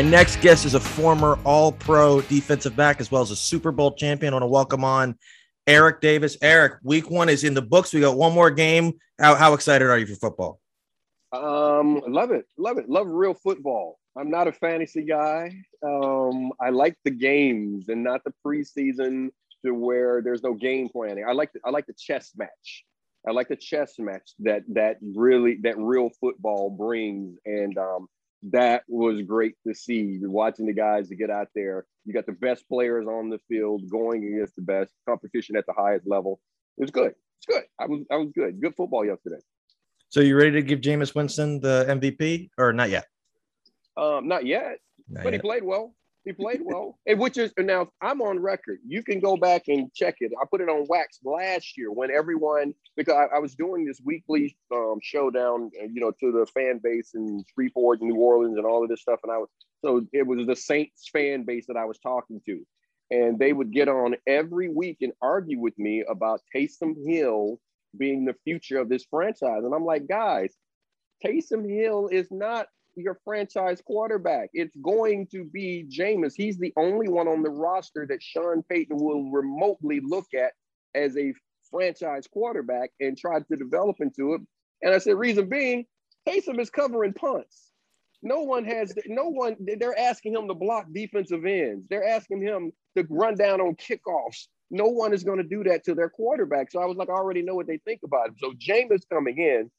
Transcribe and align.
My 0.00 0.08
next 0.08 0.40
guest 0.40 0.64
is 0.64 0.72
a 0.72 0.80
former 0.80 1.38
All 1.44 1.72
Pro 1.72 2.22
defensive 2.22 2.74
back 2.74 3.02
as 3.02 3.10
well 3.10 3.20
as 3.20 3.30
a 3.30 3.36
Super 3.36 3.70
Bowl 3.70 3.92
champion. 3.92 4.32
I 4.32 4.36
want 4.36 4.44
to 4.44 4.46
welcome 4.46 4.82
on 4.82 5.14
Eric 5.66 6.00
Davis. 6.00 6.38
Eric, 6.40 6.78
week 6.82 7.10
one 7.10 7.28
is 7.28 7.44
in 7.44 7.52
the 7.52 7.60
books. 7.60 7.92
We 7.92 8.00
got 8.00 8.16
one 8.16 8.32
more 8.32 8.50
game. 8.50 8.94
How, 9.20 9.34
how 9.34 9.52
excited 9.52 9.86
are 9.86 9.98
you 9.98 10.06
for 10.06 10.14
football? 10.14 10.58
Um, 11.34 12.00
love 12.08 12.30
it, 12.30 12.46
love 12.56 12.78
it, 12.78 12.88
love 12.88 13.08
real 13.08 13.34
football. 13.34 13.98
I'm 14.16 14.30
not 14.30 14.48
a 14.48 14.52
fantasy 14.52 15.02
guy. 15.02 15.54
Um, 15.86 16.50
I 16.58 16.70
like 16.70 16.96
the 17.04 17.10
games 17.10 17.90
and 17.90 18.02
not 18.02 18.24
the 18.24 18.32
preseason 18.42 19.28
to 19.66 19.74
where 19.74 20.22
there's 20.22 20.42
no 20.42 20.54
game 20.54 20.88
planning. 20.88 21.26
I 21.28 21.32
like 21.32 21.52
the, 21.52 21.60
I 21.62 21.68
like 21.68 21.84
the 21.84 21.92
chess 21.92 22.32
match. 22.38 22.86
I 23.28 23.32
like 23.32 23.48
the 23.48 23.56
chess 23.56 23.98
match 23.98 24.30
that 24.38 24.62
that 24.68 24.96
really 25.02 25.58
that 25.64 25.76
real 25.76 26.08
football 26.22 26.70
brings, 26.70 27.36
and 27.44 27.76
um, 27.76 28.08
that 28.44 28.84
was 28.88 29.22
great 29.22 29.54
to 29.66 29.74
see. 29.74 30.18
Watching 30.22 30.66
the 30.66 30.72
guys 30.72 31.08
to 31.08 31.14
get 31.14 31.30
out 31.30 31.48
there, 31.54 31.84
you 32.04 32.12
got 32.12 32.26
the 32.26 32.32
best 32.32 32.68
players 32.68 33.06
on 33.06 33.28
the 33.28 33.38
field 33.48 33.88
going 33.90 34.24
against 34.24 34.56
the 34.56 34.62
best 34.62 34.92
competition 35.06 35.56
at 35.56 35.66
the 35.66 35.72
highest 35.72 36.06
level. 36.06 36.40
It 36.78 36.82
was 36.82 36.90
good. 36.90 37.14
It's 37.38 37.46
good. 37.46 37.64
I 37.78 37.86
was 37.86 38.00
I 38.10 38.16
was 38.16 38.30
good. 38.34 38.60
Good 38.60 38.74
football 38.76 39.04
yesterday. 39.04 39.40
So 40.08 40.20
you 40.20 40.36
ready 40.36 40.52
to 40.52 40.62
give 40.62 40.80
Jameis 40.80 41.14
Winston 41.14 41.60
the 41.60 41.86
MVP 41.88 42.50
or 42.58 42.72
not 42.72 42.90
yet? 42.90 43.06
Um, 43.96 44.26
not 44.26 44.44
yet, 44.44 44.78
not 45.08 45.24
but 45.24 45.32
yet. 45.32 45.34
he 45.34 45.38
played 45.38 45.62
well. 45.62 45.94
He 46.24 46.32
played 46.32 46.60
well, 46.62 46.98
and 47.06 47.18
which 47.18 47.38
is 47.38 47.50
now 47.58 47.88
I'm 48.02 48.20
on 48.20 48.38
record. 48.38 48.80
You 48.86 49.02
can 49.02 49.20
go 49.20 49.38
back 49.38 49.68
and 49.68 49.92
check 49.94 50.16
it. 50.20 50.32
I 50.40 50.44
put 50.50 50.60
it 50.60 50.68
on 50.68 50.84
wax 50.86 51.18
last 51.24 51.78
year 51.78 51.90
when 51.90 52.10
everyone 52.10 52.74
because 52.94 53.14
I, 53.14 53.36
I 53.36 53.38
was 53.38 53.54
doing 53.54 53.86
this 53.86 54.02
weekly 54.04 54.54
um, 54.70 54.98
showdown, 55.02 55.70
uh, 55.80 55.86
you 55.90 56.00
know, 56.00 56.12
to 56.20 56.30
the 56.30 56.46
fan 56.46 56.78
base 56.82 57.12
in 57.14 57.42
Freeport, 57.54 58.02
New 58.02 58.16
Orleans 58.16 58.58
and 58.58 58.66
all 58.66 58.82
of 58.82 58.90
this 58.90 59.00
stuff, 59.00 59.20
and 59.22 59.32
I 59.32 59.38
was 59.38 59.48
so 59.82 60.06
it 60.12 60.26
was 60.26 60.46
the 60.46 60.56
Saints 60.56 61.08
fan 61.10 61.44
base 61.44 61.64
that 61.68 61.78
I 61.78 61.86
was 61.86 61.98
talking 61.98 62.42
to, 62.44 62.66
and 63.10 63.38
they 63.38 63.54
would 63.54 63.72
get 63.72 63.88
on 63.88 64.14
every 64.26 64.68
week 64.68 64.98
and 65.00 65.12
argue 65.22 65.58
with 65.58 65.78
me 65.78 66.04
about 66.06 66.42
Taysom 66.54 66.96
Hill 67.08 67.58
being 67.96 68.26
the 68.26 68.36
future 68.44 68.78
of 68.78 68.90
this 68.90 69.06
franchise, 69.10 69.62
and 69.64 69.74
I'm 69.74 69.86
like, 69.86 70.06
guys, 70.06 70.54
Taysom 71.24 71.66
Hill 71.66 72.08
is 72.08 72.30
not 72.30 72.66
your 73.02 73.18
franchise 73.24 73.82
quarterback. 73.84 74.50
It's 74.52 74.76
going 74.82 75.26
to 75.32 75.44
be 75.44 75.86
Jameis. 75.90 76.34
He's 76.36 76.58
the 76.58 76.72
only 76.76 77.08
one 77.08 77.28
on 77.28 77.42
the 77.42 77.50
roster 77.50 78.06
that 78.08 78.22
Sean 78.22 78.62
Payton 78.62 78.96
will 78.96 79.30
remotely 79.30 80.00
look 80.00 80.26
at 80.34 80.52
as 80.94 81.16
a 81.16 81.32
franchise 81.70 82.26
quarterback 82.26 82.90
and 83.00 83.16
try 83.16 83.40
to 83.40 83.56
develop 83.56 83.96
into 84.00 84.34
it. 84.34 84.40
And 84.82 84.94
I 84.94 84.98
said, 84.98 85.16
reason 85.16 85.48
being, 85.48 85.84
Taysom 86.28 86.58
is 86.58 86.70
covering 86.70 87.12
punts. 87.12 87.72
No 88.22 88.42
one 88.42 88.64
has, 88.64 88.92
no 89.06 89.28
one, 89.28 89.56
they're 89.58 89.98
asking 89.98 90.34
him 90.34 90.48
to 90.48 90.54
block 90.54 90.86
defensive 90.92 91.44
ends. 91.46 91.86
They're 91.88 92.06
asking 92.06 92.42
him 92.42 92.72
to 92.96 93.06
run 93.08 93.36
down 93.36 93.60
on 93.60 93.76
kickoffs. 93.76 94.48
No 94.70 94.86
one 94.86 95.12
is 95.12 95.24
going 95.24 95.38
to 95.38 95.44
do 95.44 95.64
that 95.64 95.84
to 95.84 95.94
their 95.94 96.10
quarterback. 96.10 96.70
So 96.70 96.80
I 96.80 96.84
was 96.84 96.96
like, 96.96 97.08
I 97.08 97.12
already 97.12 97.42
know 97.42 97.54
what 97.54 97.66
they 97.66 97.78
think 97.78 98.00
about 98.04 98.28
him. 98.28 98.36
So 98.38 98.52
Jameis 98.52 99.08
coming 99.10 99.38
in, 99.38 99.70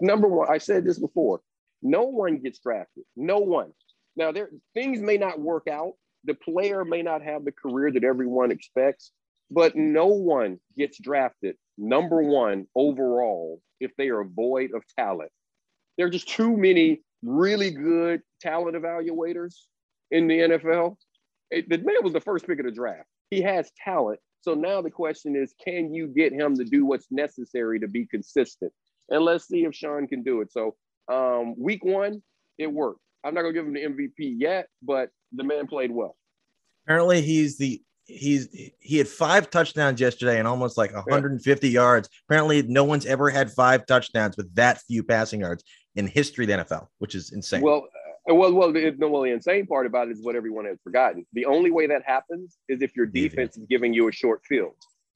number 0.00 0.28
one, 0.28 0.48
I 0.50 0.58
said 0.58 0.84
this 0.84 0.98
before. 0.98 1.40
No 1.82 2.04
one 2.04 2.38
gets 2.38 2.58
drafted. 2.58 3.04
No 3.16 3.38
one. 3.38 3.72
Now, 4.16 4.32
there 4.32 4.50
things 4.74 5.00
may 5.00 5.16
not 5.16 5.40
work 5.40 5.68
out. 5.68 5.92
The 6.24 6.34
player 6.34 6.84
may 6.84 7.02
not 7.02 7.22
have 7.22 7.44
the 7.44 7.52
career 7.52 7.92
that 7.92 8.04
everyone 8.04 8.50
expects, 8.50 9.12
but 9.50 9.76
no 9.76 10.06
one 10.06 10.58
gets 10.76 10.98
drafted 10.98 11.56
number 11.78 12.22
one 12.22 12.66
overall 12.74 13.62
if 13.80 13.92
they 13.96 14.08
are 14.08 14.24
void 14.24 14.72
of 14.74 14.82
talent. 14.98 15.30
There 15.96 16.06
are 16.06 16.10
just 16.10 16.28
too 16.28 16.56
many 16.56 17.02
really 17.22 17.70
good 17.70 18.22
talent 18.40 18.76
evaluators 18.76 19.54
in 20.10 20.26
the 20.26 20.38
NFL. 20.38 20.96
It, 21.50 21.68
the 21.68 21.78
man 21.78 22.02
was 22.02 22.12
the 22.12 22.20
first 22.20 22.46
pick 22.46 22.58
of 22.58 22.66
the 22.66 22.72
draft. 22.72 23.08
He 23.30 23.42
has 23.42 23.70
talent. 23.84 24.20
So 24.40 24.54
now 24.54 24.82
the 24.82 24.90
question 24.90 25.36
is, 25.36 25.54
can 25.62 25.92
you 25.92 26.08
get 26.08 26.32
him 26.32 26.56
to 26.56 26.64
do 26.64 26.84
what's 26.84 27.10
necessary 27.10 27.80
to 27.80 27.88
be 27.88 28.06
consistent? 28.06 28.72
And 29.08 29.24
let's 29.24 29.48
see 29.48 29.64
if 29.64 29.74
Sean 29.74 30.06
can 30.06 30.22
do 30.22 30.40
it. 30.40 30.52
So 30.52 30.76
um, 31.08 31.54
week 31.58 31.84
one, 31.84 32.22
it 32.58 32.72
worked. 32.72 33.00
I'm 33.24 33.34
not 33.34 33.42
gonna 33.42 33.54
give 33.54 33.66
him 33.66 33.74
the 33.74 33.82
MVP 33.82 34.34
yet, 34.38 34.68
but 34.82 35.10
the 35.32 35.44
man 35.44 35.66
played 35.66 35.90
well. 35.90 36.16
Apparently, 36.84 37.20
he's 37.20 37.58
the 37.58 37.82
he's 38.04 38.48
he 38.80 38.96
had 38.96 39.06
five 39.06 39.50
touchdowns 39.50 40.00
yesterday 40.00 40.38
and 40.38 40.48
almost 40.48 40.78
like 40.78 40.94
150 40.94 41.68
yeah. 41.68 41.72
yards. 41.72 42.08
Apparently, 42.28 42.62
no 42.62 42.84
one's 42.84 43.06
ever 43.06 43.30
had 43.30 43.50
five 43.52 43.86
touchdowns 43.86 44.36
with 44.36 44.52
that 44.54 44.80
few 44.82 45.02
passing 45.02 45.40
yards 45.40 45.64
in 45.96 46.06
history 46.06 46.44
of 46.44 46.48
the 46.48 46.64
NFL, 46.64 46.86
which 46.98 47.14
is 47.14 47.32
insane. 47.32 47.60
Well, 47.60 47.86
uh, 48.28 48.34
well, 48.34 48.52
well, 48.52 48.72
the, 48.72 48.94
well, 48.98 49.22
the 49.22 49.32
insane 49.32 49.66
part 49.66 49.86
about 49.86 50.08
it 50.08 50.12
is 50.12 50.22
what 50.22 50.36
everyone 50.36 50.66
has 50.66 50.78
forgotten. 50.82 51.26
The 51.32 51.46
only 51.46 51.70
way 51.70 51.86
that 51.86 52.02
happens 52.04 52.58
is 52.68 52.82
if 52.82 52.94
your 52.96 53.06
defense 53.06 53.56
is 53.56 53.64
giving 53.68 53.92
you 53.92 54.08
a 54.08 54.12
short 54.12 54.42
field. 54.46 54.74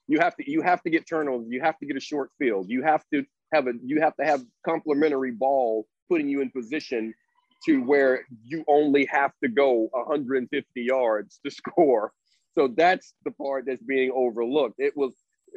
You 0.09 0.19
have 0.19 0.37
to 0.37 0.51
you 0.51 0.63
have 0.63 0.83
to 0.83 0.91
get 0.91 1.09
turnovers. 1.09 1.47
You 1.49 1.61
have 1.63 1.79
to 1.79 1.87
get 1.87 1.97
a 1.97 2.01
short 2.01 2.31
field. 2.39 2.67
You 2.69 2.83
have 2.83 3.05
to 3.13 3.25
have 3.53 3.67
a 3.67 3.73
you 3.85 4.01
have 4.01 4.17
to 4.17 4.25
have 4.25 4.43
complementary 4.65 5.31
ball 5.31 5.87
putting 6.09 6.29
you 6.29 6.41
in 6.41 6.51
position 6.51 7.15
to 7.65 7.79
where 7.85 8.25
you 8.45 8.65
only 8.69 9.07
have 9.11 9.33
to 9.43 9.49
go 9.49 9.89
150 9.93 10.67
yards 10.83 11.41
to 11.45 11.51
score. 11.55 12.13
So 12.55 12.69
that's 12.69 13.15
the 13.25 13.31
part 13.31 13.65
that's 13.67 13.83
being 13.83 14.13
overlooked. 14.15 14.75
It 14.79 14.95
was 14.97 15.15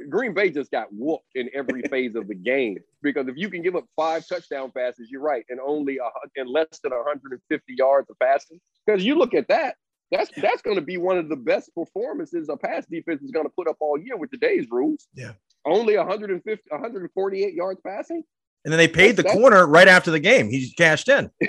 Green 0.10 0.34
Bay 0.34 0.50
just 0.50 0.72
got 0.72 0.88
whooped 0.92 1.26
in 1.36 1.50
every 1.54 1.82
phase 1.90 2.16
of 2.16 2.28
the 2.28 2.36
game 2.36 2.78
because 3.02 3.28
if 3.28 3.36
you 3.38 3.50
can 3.50 3.62
give 3.62 3.76
up 3.76 3.86
five 3.96 4.28
touchdown 4.28 4.72
passes, 4.72 5.10
you're 5.10 5.22
right, 5.22 5.46
and 5.50 5.60
only 5.60 5.98
a, 5.98 6.10
and 6.40 6.50
less 6.50 6.80
than 6.84 6.92
150 6.92 7.74
yards 7.78 8.10
of 8.10 8.20
passing, 8.20 8.60
because 8.86 9.06
you 9.06 9.18
look 9.18 9.34
at 9.34 9.48
that, 9.48 9.76
that's 10.12 10.30
that's 10.38 10.62
going 10.62 10.76
to 10.76 10.84
be 10.84 10.98
one 10.98 11.18
of 11.18 11.30
the 11.30 11.36
best 11.36 11.72
performances 11.74 12.48
a 12.50 12.58
pass 12.58 12.86
defense 12.86 13.22
is 13.24 13.32
going 13.32 13.46
to 13.46 13.52
put 13.58 13.68
up 13.68 13.78
all 13.80 13.98
year 13.98 14.18
with 14.18 14.30
today's 14.32 14.68
rules. 14.70 15.08
Yeah, 15.16 15.34
only 15.66 15.98
150, 15.98 16.64
148 16.70 17.54
yards 17.54 17.82
passing. 17.86 18.24
And 18.64 18.72
then 18.72 18.80
they 18.80 18.88
paid 18.88 19.16
the 19.16 19.24
corner 19.24 19.68
right 19.68 19.88
after 19.88 20.10
the 20.10 20.20
game. 20.20 20.50
He 20.50 20.74
cashed 20.74 21.08
in. 21.08 21.30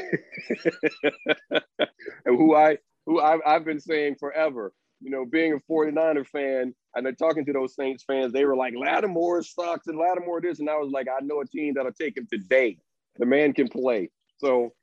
and 1.50 1.62
who 2.26 2.54
I 2.54 2.76
who 3.06 3.20
I've, 3.20 3.40
I've 3.46 3.64
been 3.64 3.80
saying 3.80 4.16
forever, 4.20 4.74
you 5.00 5.10
know, 5.10 5.24
being 5.24 5.54
a 5.54 5.72
49er 5.72 6.26
fan 6.26 6.74
and 6.94 7.06
then 7.06 7.16
talking 7.16 7.46
to 7.46 7.52
those 7.52 7.74
Saints 7.74 8.04
fans, 8.04 8.32
they 8.32 8.44
were 8.44 8.56
like, 8.56 8.74
Lattimore 8.76 9.42
sucks 9.42 9.86
and 9.86 9.98
Lattimore 9.98 10.40
this. 10.40 10.58
And 10.58 10.68
I 10.68 10.76
was 10.76 10.90
like, 10.90 11.06
I 11.08 11.24
know 11.24 11.40
a 11.40 11.46
team 11.46 11.74
that'll 11.74 11.92
take 11.92 12.16
him 12.16 12.26
today. 12.30 12.78
The 13.18 13.26
man 13.26 13.52
can 13.54 13.68
play. 13.68 14.10
So 14.38 14.74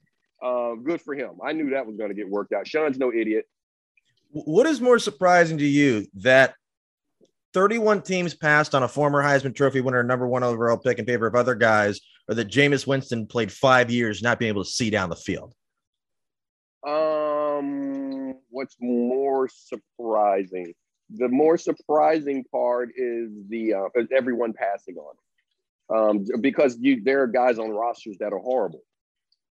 uh, 0.42 0.74
good 0.76 1.02
for 1.02 1.14
him. 1.14 1.34
I 1.46 1.54
knew 1.54 1.70
that 1.72 1.86
was 1.86 1.98
going 1.98 2.10
to 2.10 2.16
get 2.16 2.30
worked 2.30 2.54
out. 2.54 2.68
Sean's 2.68 2.98
no 2.98 3.14
idiot. 3.14 3.46
What 4.32 4.66
is 4.66 4.82
more 4.82 4.98
surprising 4.98 5.60
to 5.60 5.66
you 5.66 6.08
that 6.16 6.56
31 7.54 8.02
teams 8.02 8.34
passed 8.34 8.74
on 8.74 8.84
a 8.84 8.88
former 8.88 9.22
Heisman 9.22 9.56
Trophy 9.56 9.82
winner, 9.82 10.04
number 10.04 10.28
one 10.28 10.44
overall 10.44 10.78
pick 10.78 11.00
in 11.00 11.06
favor 11.06 11.28
of 11.28 11.36
other 11.36 11.56
guys, 11.56 12.02
or 12.28 12.36
that 12.36 12.50
Jameis 12.50 12.88
Winston 12.88 13.28
played 13.28 13.52
five 13.52 13.92
years 13.92 14.22
not 14.22 14.40
being 14.40 14.50
able 14.50 14.64
to 14.64 14.70
see 14.70 14.90
down 14.90 15.10
the 15.10 15.16
field? 15.16 15.54
Um, 16.86 18.36
what's 18.50 18.76
more 18.80 19.48
surprising? 19.48 20.74
The 21.12 21.30
more 21.30 21.58
surprising 21.58 22.44
part 22.52 22.90
is 22.96 23.30
the 23.50 23.74
uh, 23.76 23.90
everyone 24.16 24.54
passing 24.54 24.96
on, 24.96 25.16
um, 25.96 26.26
because 26.42 26.78
you 26.80 27.04
there 27.04 27.22
are 27.22 27.28
guys 27.28 27.60
on 27.60 27.70
rosters 27.70 28.18
that 28.20 28.34
are 28.34 28.40
horrible, 28.40 28.82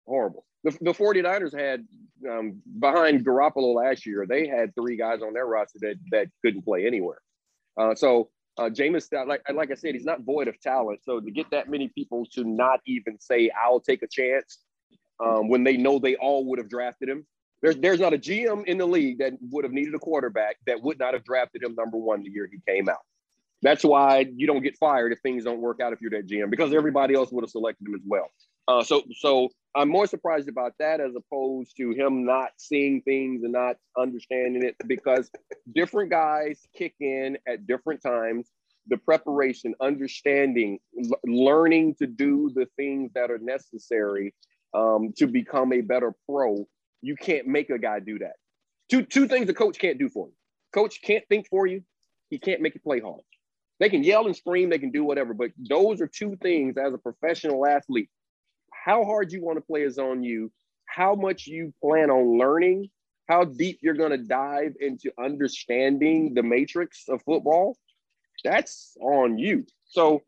horrible. 0.06 0.46
The, 0.64 0.70
the 0.80 0.92
49ers 0.92 1.58
had 1.58 1.86
um, 2.28 2.62
behind 2.78 3.26
Garoppolo 3.26 3.74
last 3.74 4.06
year, 4.06 4.26
they 4.26 4.46
had 4.46 4.74
three 4.74 4.96
guys 4.96 5.20
on 5.22 5.34
their 5.34 5.46
roster 5.46 5.78
that 5.82 5.96
that 6.12 6.28
couldn't 6.42 6.62
play 6.62 6.86
anywhere. 6.86 7.18
Uh, 7.80 7.94
so 7.94 8.28
uh, 8.58 8.68
Jameis, 8.68 9.08
like 9.26 9.42
like 9.52 9.70
I 9.70 9.74
said, 9.74 9.94
he's 9.94 10.04
not 10.04 10.20
void 10.20 10.48
of 10.48 10.60
talent. 10.60 11.00
So 11.02 11.18
to 11.18 11.30
get 11.30 11.50
that 11.50 11.70
many 11.70 11.88
people 11.88 12.26
to 12.34 12.44
not 12.44 12.80
even 12.86 13.18
say 13.18 13.50
I'll 13.50 13.80
take 13.80 14.02
a 14.02 14.06
chance 14.06 14.58
um, 15.18 15.48
when 15.48 15.64
they 15.64 15.76
know 15.76 15.98
they 15.98 16.16
all 16.16 16.44
would 16.46 16.58
have 16.58 16.68
drafted 16.68 17.08
him, 17.08 17.26
there's 17.62 17.76
there's 17.76 18.00
not 18.00 18.12
a 18.12 18.18
GM 18.18 18.66
in 18.66 18.76
the 18.76 18.86
league 18.86 19.18
that 19.18 19.32
would 19.50 19.64
have 19.64 19.72
needed 19.72 19.94
a 19.94 19.98
quarterback 19.98 20.56
that 20.66 20.82
would 20.82 20.98
not 20.98 21.14
have 21.14 21.24
drafted 21.24 21.62
him 21.62 21.74
number 21.74 21.96
one 21.96 22.22
the 22.22 22.30
year 22.30 22.48
he 22.50 22.58
came 22.70 22.88
out. 22.88 23.04
That's 23.62 23.84
why 23.84 24.26
you 24.34 24.46
don't 24.46 24.62
get 24.62 24.76
fired 24.78 25.12
if 25.12 25.20
things 25.20 25.44
don't 25.44 25.60
work 25.60 25.80
out 25.80 25.92
if 25.92 26.00
you're 26.02 26.10
that 26.10 26.26
GM 26.26 26.50
because 26.50 26.74
everybody 26.74 27.14
else 27.14 27.30
would 27.32 27.44
have 27.44 27.50
selected 27.50 27.86
him 27.86 27.94
as 27.94 28.02
well. 28.06 28.28
Uh, 28.68 28.82
so 28.82 29.02
so 29.18 29.48
I'm 29.74 29.88
more 29.88 30.06
surprised 30.06 30.48
about 30.48 30.72
that 30.78 31.00
as 31.00 31.12
opposed 31.14 31.76
to 31.76 31.92
him 31.92 32.24
not 32.24 32.50
seeing 32.56 33.02
things 33.02 33.42
and 33.44 33.52
not 33.52 33.76
understanding 33.96 34.64
it 34.64 34.74
because 34.86 35.30
different 35.74 36.10
guys 36.10 36.60
kick 36.76 36.94
in 37.00 37.38
at 37.46 37.66
different 37.66 38.02
times. 38.02 38.50
The 38.88 38.96
preparation, 38.96 39.74
understanding, 39.80 40.78
l- 40.98 41.20
learning 41.24 41.94
to 42.00 42.06
do 42.06 42.50
the 42.54 42.66
things 42.76 43.12
that 43.14 43.30
are 43.30 43.38
necessary 43.38 44.34
um, 44.74 45.12
to 45.18 45.26
become 45.26 45.72
a 45.72 45.82
better 45.82 46.14
pro. 46.28 46.66
You 47.02 47.14
can't 47.14 47.46
make 47.46 47.70
a 47.70 47.78
guy 47.78 48.00
do 48.00 48.18
that. 48.18 48.34
Two 48.90 49.02
two 49.02 49.28
things 49.28 49.46
the 49.46 49.54
coach 49.54 49.78
can't 49.78 49.98
do 49.98 50.08
for 50.08 50.26
you. 50.26 50.34
Coach 50.74 51.00
can't 51.02 51.24
think 51.28 51.46
for 51.48 51.66
you. 51.66 51.82
He 52.30 52.38
can't 52.38 52.60
make 52.60 52.74
you 52.74 52.80
play 52.80 53.00
hard. 53.00 53.20
They 53.78 53.88
can 53.88 54.02
yell 54.02 54.26
and 54.26 54.36
scream. 54.36 54.70
They 54.70 54.78
can 54.78 54.90
do 54.90 55.04
whatever, 55.04 55.34
but 55.34 55.50
those 55.56 56.00
are 56.00 56.08
two 56.08 56.36
things 56.42 56.76
as 56.76 56.92
a 56.92 56.98
professional 56.98 57.66
athlete 57.66 58.10
how 58.84 59.04
hard 59.04 59.32
you 59.32 59.42
want 59.42 59.58
to 59.58 59.62
play 59.62 59.82
is 59.82 59.98
on 59.98 60.22
you. 60.22 60.50
how 60.86 61.14
much 61.14 61.46
you 61.46 61.72
plan 61.82 62.10
on 62.10 62.38
learning, 62.38 62.90
how 63.28 63.44
deep 63.44 63.78
you're 63.82 63.94
going 63.94 64.10
to 64.10 64.18
dive 64.18 64.74
into 64.80 65.10
understanding 65.22 66.34
the 66.34 66.42
matrix 66.42 67.04
of 67.08 67.22
football, 67.22 67.76
that's 68.42 68.96
on 69.00 69.38
you. 69.38 69.64
So 69.86 70.22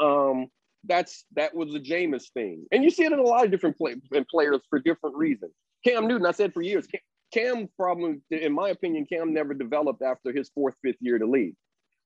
um, 0.00 0.46
that's 0.84 1.24
that 1.34 1.54
was 1.54 1.72
the 1.72 1.80
Jameis 1.80 2.30
thing, 2.32 2.66
and 2.72 2.84
you 2.84 2.90
see 2.90 3.04
it 3.04 3.12
in 3.12 3.18
a 3.18 3.22
lot 3.22 3.44
of 3.44 3.50
different 3.50 3.76
play, 3.78 3.96
players 4.30 4.60
for 4.70 4.78
different 4.78 5.16
reasons. 5.16 5.52
Cam 5.84 6.06
Newton, 6.06 6.26
I 6.26 6.32
said 6.32 6.52
for 6.54 6.62
years, 6.62 6.86
Cam, 6.86 7.00
Cam 7.32 7.68
problem, 7.76 8.22
in 8.30 8.52
my 8.52 8.68
opinion, 8.70 9.06
Cam 9.06 9.32
never 9.32 9.54
developed 9.54 10.02
after 10.02 10.32
his 10.32 10.50
fourth, 10.50 10.74
fifth 10.82 10.96
year 11.00 11.18
to 11.18 11.26
league. 11.26 11.56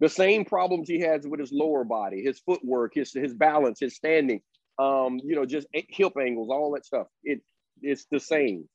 The 0.01 0.09
same 0.09 0.45
problems 0.45 0.89
he 0.89 1.01
has 1.01 1.27
with 1.27 1.41
his 1.41 1.53
lower 1.53 1.85
body, 1.85 2.23
his 2.23 2.39
footwork, 2.41 2.95
his 2.95 3.13
his 3.13 3.35
balance, 3.35 3.81
his 3.81 3.97
standing, 3.97 4.41
um, 4.79 5.21
you 5.25 5.35
know, 5.37 5.47
just 5.47 5.67
hip 5.73 6.13
angles, 6.21 6.49
all 6.51 6.73
that 6.73 6.85
stuff. 6.85 7.07
It 7.25 7.41
it's 7.83 8.07
the 8.11 8.21
same. 8.21 8.69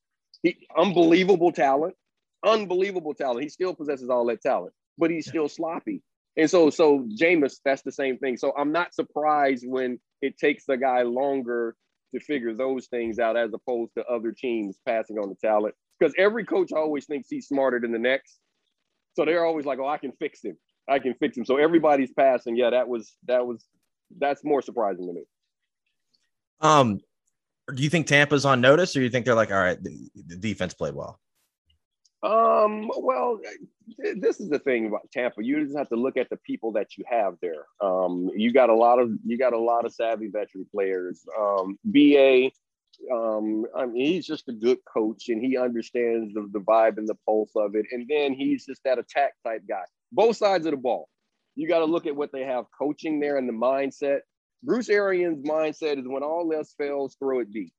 He 0.44 0.68
unbelievable 0.78 1.52
talent, 1.52 1.96
unbelievable 2.46 3.14
talent. 3.14 3.44
He 3.44 3.50
still 3.50 3.74
possesses 3.74 4.10
all 4.10 4.26
that 4.28 4.42
talent, 4.42 4.74
but 4.98 5.12
he's 5.12 5.28
still 5.28 5.48
sloppy. 5.50 6.02
And 6.38 6.50
so, 6.50 6.70
so 6.70 7.08
Jameis, 7.20 7.56
that's 7.66 7.82
the 7.82 7.92
same 7.92 8.18
thing. 8.18 8.38
So 8.38 8.54
I'm 8.58 8.72
not 8.72 8.94
surprised 8.94 9.66
when 9.68 10.00
it 10.22 10.38
takes 10.38 10.66
the 10.66 10.78
guy 10.78 11.02
longer 11.04 11.76
to 12.14 12.20
figure 12.22 12.54
those 12.54 12.88
things 12.88 13.20
out 13.20 13.38
as 13.38 13.52
opposed 13.54 13.94
to 13.98 14.06
other 14.06 14.32
teams 14.32 14.78
passing 14.88 15.18
on 15.18 15.30
the 15.30 15.36
talent. 15.36 15.76
Because 16.00 16.14
every 16.18 16.46
coach 16.46 16.72
always 16.72 17.06
thinks 17.06 17.28
he's 17.30 17.48
smarter 17.48 17.80
than 17.80 17.92
the 17.92 18.00
next. 18.00 18.40
So 19.14 19.26
they're 19.26 19.46
always 19.46 19.66
like, 19.66 19.80
oh, 19.80 19.88
I 19.88 19.98
can 19.98 20.14
fix 20.14 20.44
him. 20.44 20.58
I 20.90 21.00
can 21.00 21.14
fix 21.16 21.38
him. 21.38 21.46
So 21.46 21.58
everybody's 21.58 22.12
passing. 22.12 22.56
Yeah, 22.56 22.72
that 22.72 22.88
was 22.88 23.14
that 23.28 23.46
was 23.46 23.64
that's 24.18 24.44
more 24.44 24.62
surprising 24.62 25.08
to 25.08 25.14
me. 25.14 25.24
Um, 26.62 27.00
do 27.74 27.84
you 27.84 27.90
think 27.90 28.08
Tampa's 28.08 28.46
on 28.46 28.62
notice, 28.62 28.96
or 28.96 29.00
do 29.00 29.04
you 29.04 29.10
think 29.10 29.26
they're 29.26 29.36
like, 29.36 29.52
all 29.52 29.60
right, 29.60 29.82
the, 29.82 30.10
the 30.28 30.36
defense 30.36 30.74
played 30.74 30.94
well? 30.94 31.20
Um, 32.24 32.92
well, 32.98 33.40
this 34.16 34.40
is 34.40 34.50
the 34.50 34.60
thing 34.60 34.88
about 34.88 35.10
Tampa. 35.12 35.44
You 35.44 35.64
just 35.64 35.78
have 35.78 35.90
to 35.90 35.96
look 35.96 36.18
at 36.18 36.30
the 36.30 36.38
people 36.38 36.72
that 36.74 36.98
you 36.98 37.04
have 37.08 37.36
there. 37.42 37.66
Um, 37.82 38.30
you 38.36 38.54
got 38.54 38.70
a 38.70 38.76
lot 38.76 39.00
of 39.00 39.10
you 39.26 39.40
got 39.40 39.54
a 39.54 39.60
lot 39.60 39.86
of 39.86 39.94
savvy 39.94 40.28
veteran 40.28 40.68
players. 40.72 41.26
Um, 41.40 41.80
BA, 41.86 42.52
um, 43.12 43.66
I 43.76 43.86
mean, 43.88 44.06
he's 44.06 44.28
just 44.28 44.50
a 44.50 44.54
good 44.54 44.78
coach 44.92 45.30
and 45.30 45.44
he 45.44 45.58
understands 45.58 46.34
the, 46.34 46.48
the 46.52 46.60
vibe 46.60 46.98
and 46.98 47.08
the 47.08 47.18
pulse 47.26 47.52
of 47.56 47.76
it. 47.76 47.86
And 47.92 48.08
then 48.08 48.34
he's 48.34 48.66
just 48.66 48.84
that 48.84 49.00
attack 49.00 49.34
type 49.44 49.64
guy. 49.68 49.84
Both 50.12 50.38
sides 50.38 50.66
of 50.66 50.72
the 50.72 50.78
ball. 50.78 51.10
You 51.56 51.68
got 51.68 51.80
to 51.80 51.86
look 51.86 52.06
at 52.06 52.16
what 52.16 52.32
they 52.32 52.44
have 52.44 52.66
coaching 52.78 53.20
there 53.20 53.38
and 53.38 53.50
the 53.50 53.54
mindset. 53.54 54.20
Bruce 54.64 54.90
Arians' 54.90 55.44
mindset 55.44 55.98
is 56.00 56.08
when 56.08 56.24
all 56.24 56.52
else 56.54 56.74
fails, 56.78 57.16
throw 57.20 57.40
it 57.40 57.52
deep. 57.52 57.74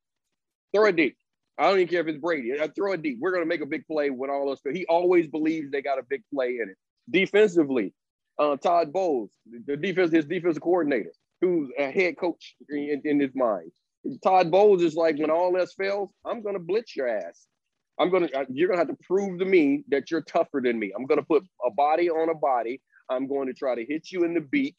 Throw 0.75 0.87
it 0.87 0.97
deep. 0.97 1.17
I 1.59 1.65
don't 1.65 1.77
even 1.77 1.89
care 1.89 2.01
if 2.01 2.09
it's 2.09 2.19
Brady. 2.19 2.61
I 2.61 2.69
throw 2.69 2.93
it 2.93 3.03
deep. 3.03 3.19
We're 3.21 3.31
going 3.31 3.43
to 3.43 3.49
make 3.49 3.61
a 3.61 3.67
big 3.67 3.87
play 3.87 4.11
when 4.11 4.31
all 4.31 4.49
else 4.49 4.61
fails. 4.61 4.77
He 4.77 4.87
always 4.87 5.29
believes 5.29 5.71
they 5.71 5.83
got 5.83 5.99
a 5.99 6.03
big 6.03 6.23
play 6.33 6.59
in 6.61 6.71
it. 6.71 6.77
Defensively, 7.11 7.93
uh, 8.39 8.57
Todd 8.57 8.93
Bowles, 8.93 9.31
the 9.67 9.77
defense, 9.77 10.11
his 10.13 10.25
defensive 10.25 10.63
coordinator, 10.63 11.13
who's 11.41 11.71
a 11.79 11.91
head 11.91 12.17
coach 12.17 12.57
in, 12.69 13.03
in 13.05 13.21
his 13.21 13.35
mind. 13.35 13.71
Todd 14.25 14.51
Bowles 14.51 14.83
is 14.83 14.95
like, 14.95 15.19
when 15.19 15.31
all 15.31 15.57
else 15.57 15.75
fails, 15.75 16.11
I'm 16.25 16.43
going 16.43 16.55
to 16.55 16.61
blitz 16.61 16.97
your 16.97 17.07
ass. 17.07 17.47
I'm 18.01 18.11
going 18.11 18.27
to, 18.27 18.41
uh, 18.41 18.45
you're 18.49 18.67
going 18.67 18.81
to 18.81 18.87
have 18.87 18.99
to 18.99 19.05
prove 19.07 19.39
to 19.39 19.45
me 19.45 19.85
that 19.89 20.11
you're 20.11 20.23
tougher 20.23 20.61
than 20.65 20.79
me. 20.79 20.93
I'm 20.97 21.07
going 21.07 21.21
to 21.21 21.27
put 21.27 21.45
a 21.65 21.71
body 21.71 22.11
on 22.11 22.31
a 22.31 22.35
body. 22.35 22.81
I'm 23.09 23.29
going 23.29 23.47
to 23.47 23.55
try 23.55 23.77
to 23.77 23.85
hit 23.85 24.11
you 24.11 24.25
in 24.25 24.35
the 24.35 24.41
beak. 24.41 24.75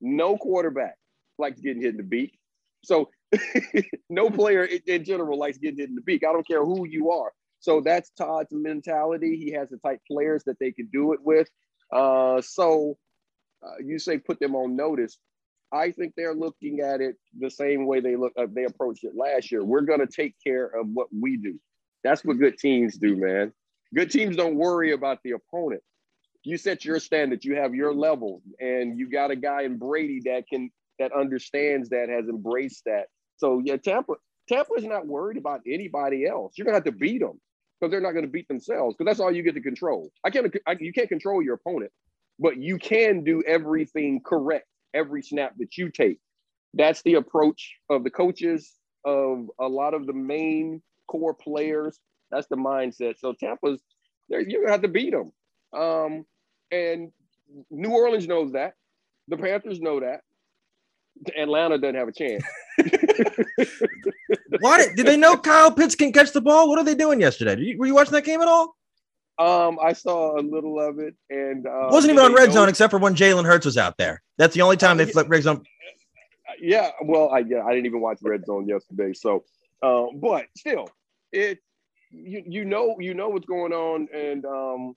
No 0.00 0.36
quarterback 0.36 0.96
likes 1.38 1.60
getting 1.60 1.82
hit 1.82 1.92
in 1.92 1.96
the 1.96 2.02
beak. 2.02 2.38
So 2.84 3.10
no 4.10 4.30
player 4.30 4.64
in 4.64 5.04
general 5.04 5.38
likes 5.38 5.58
getting 5.58 5.78
hit 5.78 5.88
in 5.88 5.94
the 5.94 6.02
beak. 6.02 6.22
I 6.28 6.32
don't 6.32 6.46
care 6.46 6.64
who 6.64 6.86
you 6.86 7.10
are. 7.10 7.32
So 7.60 7.80
that's 7.80 8.10
Todd's 8.10 8.52
mentality. 8.52 9.36
He 9.36 9.52
has 9.52 9.70
the 9.70 9.78
type 9.78 10.00
players 10.10 10.44
that 10.44 10.58
they 10.58 10.70
can 10.70 10.88
do 10.92 11.12
it 11.14 11.20
with. 11.22 11.48
Uh, 11.92 12.42
so 12.42 12.96
uh, 13.64 13.82
you 13.82 13.98
say 13.98 14.18
put 14.18 14.38
them 14.38 14.54
on 14.54 14.76
notice. 14.76 15.18
I 15.72 15.90
think 15.90 16.12
they're 16.16 16.34
looking 16.34 16.80
at 16.80 17.00
it 17.00 17.16
the 17.38 17.50
same 17.50 17.86
way 17.86 18.00
they 18.00 18.16
look. 18.16 18.32
Uh, 18.38 18.46
they 18.52 18.64
approached 18.64 19.04
it 19.04 19.12
last 19.16 19.50
year. 19.50 19.64
We're 19.64 19.80
going 19.80 20.00
to 20.00 20.06
take 20.06 20.34
care 20.44 20.66
of 20.66 20.86
what 20.92 21.08
we 21.18 21.36
do. 21.36 21.58
That's 22.04 22.24
what 22.24 22.38
good 22.38 22.58
teams 22.58 22.96
do, 22.96 23.16
man. 23.16 23.52
Good 23.94 24.10
teams 24.10 24.36
don't 24.36 24.56
worry 24.56 24.92
about 24.92 25.18
the 25.24 25.32
opponent. 25.32 25.82
You 26.42 26.58
set 26.58 26.84
your 26.84 27.00
standard. 27.00 27.44
You 27.44 27.56
have 27.56 27.74
your 27.74 27.94
level, 27.94 28.42
and 28.60 28.98
you 28.98 29.08
got 29.08 29.30
a 29.30 29.36
guy 29.36 29.62
in 29.62 29.78
Brady 29.78 30.20
that 30.26 30.46
can 30.48 30.70
that 30.98 31.12
understands 31.12 31.88
that, 31.90 32.08
has 32.08 32.28
embraced 32.28 32.82
that. 32.86 33.06
So 33.36 33.60
yeah, 33.64 33.76
Tampa 33.76 34.14
Tampa 34.48 34.74
is 34.74 34.84
not 34.84 35.06
worried 35.06 35.38
about 35.38 35.60
anybody 35.66 36.26
else. 36.26 36.54
You're 36.56 36.64
gonna 36.66 36.76
have 36.76 36.84
to 36.84 36.92
beat 36.92 37.20
them 37.20 37.40
because 37.80 37.90
they're 37.90 38.00
not 38.00 38.12
to 38.12 38.26
beat 38.26 38.48
themselves 38.48 38.96
because 38.96 39.10
that's 39.10 39.20
all 39.20 39.32
you 39.32 39.42
get 39.42 39.54
to 39.54 39.60
control. 39.60 40.10
I 40.24 40.30
can't 40.30 40.54
I, 40.66 40.76
you 40.78 40.92
can't 40.92 41.08
control 41.08 41.42
your 41.42 41.54
opponent, 41.54 41.92
but 42.38 42.56
you 42.56 42.78
can 42.78 43.24
do 43.24 43.42
everything 43.46 44.20
correct 44.24 44.66
every 44.94 45.22
snap 45.22 45.54
that 45.58 45.76
you 45.76 45.90
take. 45.90 46.18
That's 46.74 47.02
the 47.02 47.14
approach 47.14 47.74
of 47.90 48.04
the 48.04 48.10
coaches 48.10 48.72
of 49.04 49.50
a 49.60 49.68
lot 49.68 49.94
of 49.94 50.06
the 50.06 50.12
main 50.12 50.82
core 51.08 51.34
players. 51.34 51.98
That's 52.30 52.46
the 52.48 52.56
mindset. 52.56 53.18
So 53.18 53.32
Tampa's 53.32 53.82
you're 54.28 54.44
gonna 54.44 54.72
have 54.72 54.82
to 54.82 54.88
beat 54.88 55.12
them, 55.12 55.32
um, 55.78 56.24
and 56.70 57.12
New 57.70 57.90
Orleans 57.90 58.26
knows 58.26 58.52
that. 58.52 58.74
The 59.28 59.36
Panthers 59.36 59.80
know 59.80 60.00
that. 60.00 60.20
Atlanta 61.36 61.78
doesn't 61.78 61.94
have 61.94 62.08
a 62.08 62.12
chance. 62.12 62.44
what 64.60 64.96
did 64.96 65.06
they 65.06 65.16
know 65.16 65.36
Kyle 65.36 65.70
Pitts 65.70 65.94
can 65.94 66.12
catch 66.12 66.32
the 66.32 66.40
ball? 66.40 66.68
What 66.68 66.78
are 66.78 66.84
they 66.84 66.94
doing 66.94 67.20
yesterday? 67.20 67.60
You, 67.60 67.78
were 67.78 67.86
you 67.86 67.94
watching 67.94 68.12
that 68.12 68.24
game 68.24 68.40
at 68.40 68.48
all? 68.48 68.76
Um, 69.38 69.78
I 69.82 69.92
saw 69.92 70.38
a 70.38 70.42
little 70.42 70.80
of 70.80 71.00
it, 71.00 71.14
and 71.28 71.66
uh, 71.66 71.88
wasn't 71.90 72.12
even 72.12 72.24
on 72.24 72.34
red 72.34 72.52
zone 72.52 72.68
except 72.68 72.92
for 72.92 72.98
when 72.98 73.16
Jalen 73.16 73.44
Hurts 73.44 73.66
was 73.66 73.76
out 73.76 73.96
there. 73.96 74.22
That's 74.38 74.54
the 74.54 74.62
only 74.62 74.76
time 74.76 74.96
they 74.96 75.06
flipped 75.06 75.28
red 75.28 75.42
zone. 75.42 75.64
Yeah, 76.60 76.90
well, 77.02 77.30
I 77.30 77.40
yeah, 77.40 77.64
I 77.64 77.70
didn't 77.70 77.86
even 77.86 78.00
watch 78.00 78.18
red 78.22 78.46
zone 78.46 78.68
yesterday. 78.68 79.12
So, 79.12 79.44
uh, 79.82 80.06
but 80.14 80.46
still, 80.56 80.88
it 81.32 81.58
you 82.10 82.44
you 82.46 82.64
know 82.64 82.96
you 83.00 83.14
know 83.14 83.28
what's 83.28 83.46
going 83.46 83.72
on, 83.72 84.06
and 84.14 84.44
um, 84.44 84.94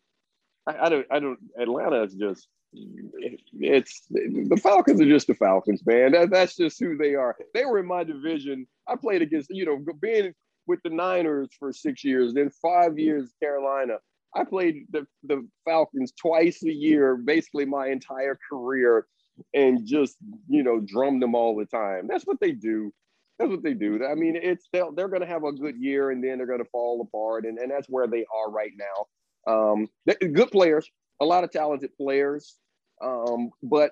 I, 0.68 0.86
I 0.86 0.90
don't 0.90 1.08
I 1.10 1.20
don't 1.20 1.40
Atlanta 1.60 2.04
is 2.04 2.14
just 2.14 2.48
it's 2.74 4.02
the 4.10 4.60
Falcons 4.62 5.02
are 5.02 5.06
just 5.06 5.28
the 5.28 5.36
Falcons, 5.36 5.86
man. 5.86 6.12
That, 6.12 6.30
that's 6.30 6.56
just 6.56 6.80
who 6.80 6.98
they 6.98 7.16
are. 7.16 7.36
They 7.54 7.66
were 7.66 7.80
in 7.80 7.88
my 7.88 8.04
division. 8.04 8.68
I 8.88 8.96
played 8.96 9.22
against, 9.22 9.50
you 9.50 9.66
know, 9.66 9.80
being 10.00 10.34
with 10.68 10.80
the 10.84 10.90
Niners 10.90 11.50
for 11.58 11.72
six 11.72 12.04
years, 12.04 12.34
then 12.34 12.50
five 12.62 13.00
years 13.00 13.34
Carolina. 13.42 13.98
I 14.36 14.44
played 14.44 14.86
the, 14.92 15.08
the 15.24 15.48
Falcons 15.66 16.12
twice 16.12 16.62
a 16.64 16.72
year, 16.72 17.16
basically 17.16 17.66
my 17.66 17.88
entire 17.88 18.38
career, 18.50 19.08
and 19.54 19.86
just, 19.86 20.18
you 20.48 20.64
know, 20.64 20.80
drum 20.80 21.20
them 21.20 21.34
all 21.34 21.56
the 21.56 21.66
time. 21.66 22.08
That's 22.08 22.26
what 22.26 22.40
they 22.40 22.52
do. 22.52 22.94
That's 23.40 23.50
what 23.50 23.64
they 23.64 23.74
do. 23.74 24.04
I 24.06 24.16
mean, 24.16 24.36
it's 24.36 24.68
they're, 24.74 24.88
they're 24.96 25.08
going 25.08 25.22
to 25.22 25.28
have 25.28 25.44
a 25.44 25.52
good 25.52 25.78
year 25.78 26.12
and 26.12 26.24
then 26.24 26.38
they're 26.38 26.48
going 26.48 26.64
to 26.64 26.70
fall 26.72 27.02
apart. 27.02 27.46
And, 27.46 27.58
and 27.60 27.72
that's 27.72 27.88
where 27.88 28.08
they 28.08 28.26
are 28.36 28.52
right 28.52 28.74
now. 28.76 29.06
Um, 29.54 29.88
good 30.34 30.52
players, 30.52 30.90
a 31.20 31.26
lot 31.26 31.44
of 31.44 31.52
talented 31.52 31.96
players. 31.98 32.58
Um, 33.02 33.52
but 33.64 33.92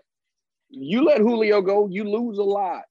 you 0.69 1.03
let 1.03 1.19
Julio 1.19 1.61
go, 1.61 1.87
you 1.87 2.03
lose 2.03 2.37
a 2.37 2.43
lot. 2.43 2.83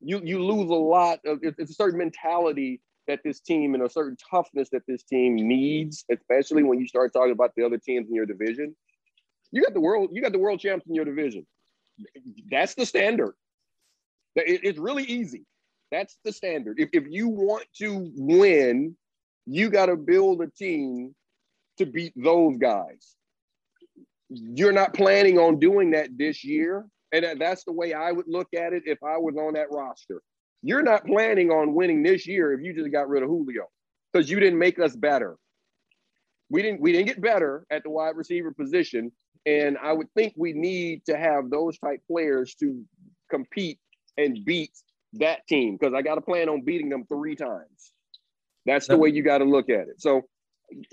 You 0.00 0.20
you 0.22 0.44
lose 0.44 0.70
a 0.70 0.74
lot 0.74 1.20
of 1.24 1.38
it's 1.42 1.70
a 1.70 1.74
certain 1.74 1.98
mentality 1.98 2.80
that 3.06 3.20
this 3.24 3.40
team 3.40 3.74
and 3.74 3.82
a 3.82 3.88
certain 3.88 4.16
toughness 4.30 4.68
that 4.70 4.82
this 4.86 5.02
team 5.02 5.36
needs, 5.36 6.04
especially 6.10 6.62
when 6.62 6.80
you 6.80 6.86
start 6.86 7.12
talking 7.12 7.32
about 7.32 7.52
the 7.56 7.64
other 7.64 7.78
teams 7.78 8.08
in 8.08 8.14
your 8.14 8.26
division. 8.26 8.74
You 9.50 9.62
got 9.62 9.74
the 9.74 9.80
world, 9.80 10.10
you 10.12 10.22
got 10.22 10.32
the 10.32 10.38
world 10.38 10.60
champs 10.60 10.86
in 10.86 10.94
your 10.94 11.04
division. 11.04 11.46
That's 12.50 12.74
the 12.74 12.86
standard. 12.86 13.34
it's 14.34 14.78
really 14.78 15.04
easy. 15.04 15.46
That's 15.92 16.18
the 16.24 16.32
standard. 16.32 16.80
If, 16.80 16.88
if 16.92 17.04
you 17.08 17.28
want 17.28 17.66
to 17.76 18.10
win, 18.16 18.96
you 19.46 19.70
got 19.70 19.86
to 19.86 19.96
build 19.96 20.42
a 20.42 20.48
team 20.48 21.14
to 21.78 21.86
beat 21.86 22.12
those 22.16 22.56
guys 22.56 23.14
you're 24.28 24.72
not 24.72 24.94
planning 24.94 25.38
on 25.38 25.58
doing 25.58 25.90
that 25.92 26.10
this 26.16 26.44
year. 26.44 26.86
And 27.12 27.40
that's 27.40 27.64
the 27.64 27.72
way 27.72 27.92
I 27.92 28.10
would 28.10 28.26
look 28.26 28.48
at 28.54 28.72
it 28.72 28.82
if 28.86 28.98
I 29.02 29.18
was 29.18 29.36
on 29.36 29.54
that 29.54 29.70
roster. 29.70 30.20
You're 30.62 30.82
not 30.82 31.06
planning 31.06 31.50
on 31.50 31.74
winning 31.74 32.02
this 32.02 32.26
year 32.26 32.52
if 32.52 32.60
you 32.62 32.74
just 32.74 32.90
got 32.90 33.08
rid 33.08 33.22
of 33.22 33.28
Julio 33.28 33.68
because 34.12 34.28
you 34.30 34.40
didn't 34.40 34.58
make 34.58 34.78
us 34.78 34.96
better. 34.96 35.36
We 36.50 36.62
didn't 36.62 36.80
we 36.80 36.92
didn't 36.92 37.06
get 37.06 37.20
better 37.20 37.66
at 37.70 37.82
the 37.84 37.90
wide 37.90 38.16
receiver 38.16 38.52
position. 38.52 39.12
And 39.46 39.76
I 39.78 39.92
would 39.92 40.08
think 40.14 40.34
we 40.36 40.54
need 40.54 41.04
to 41.06 41.16
have 41.16 41.50
those 41.50 41.78
type 41.78 42.00
players 42.10 42.54
to 42.56 42.82
compete 43.30 43.78
and 44.16 44.44
beat 44.44 44.72
that 45.14 45.46
team 45.46 45.76
because 45.78 45.94
I 45.94 46.02
got 46.02 46.14
to 46.16 46.20
plan 46.20 46.48
on 46.48 46.62
beating 46.62 46.88
them 46.88 47.04
three 47.06 47.36
times. 47.36 47.92
That's 48.66 48.88
the 48.88 48.96
way 48.96 49.10
you 49.10 49.22
got 49.22 49.38
to 49.38 49.44
look 49.44 49.68
at 49.68 49.88
it. 49.88 50.00
So 50.00 50.22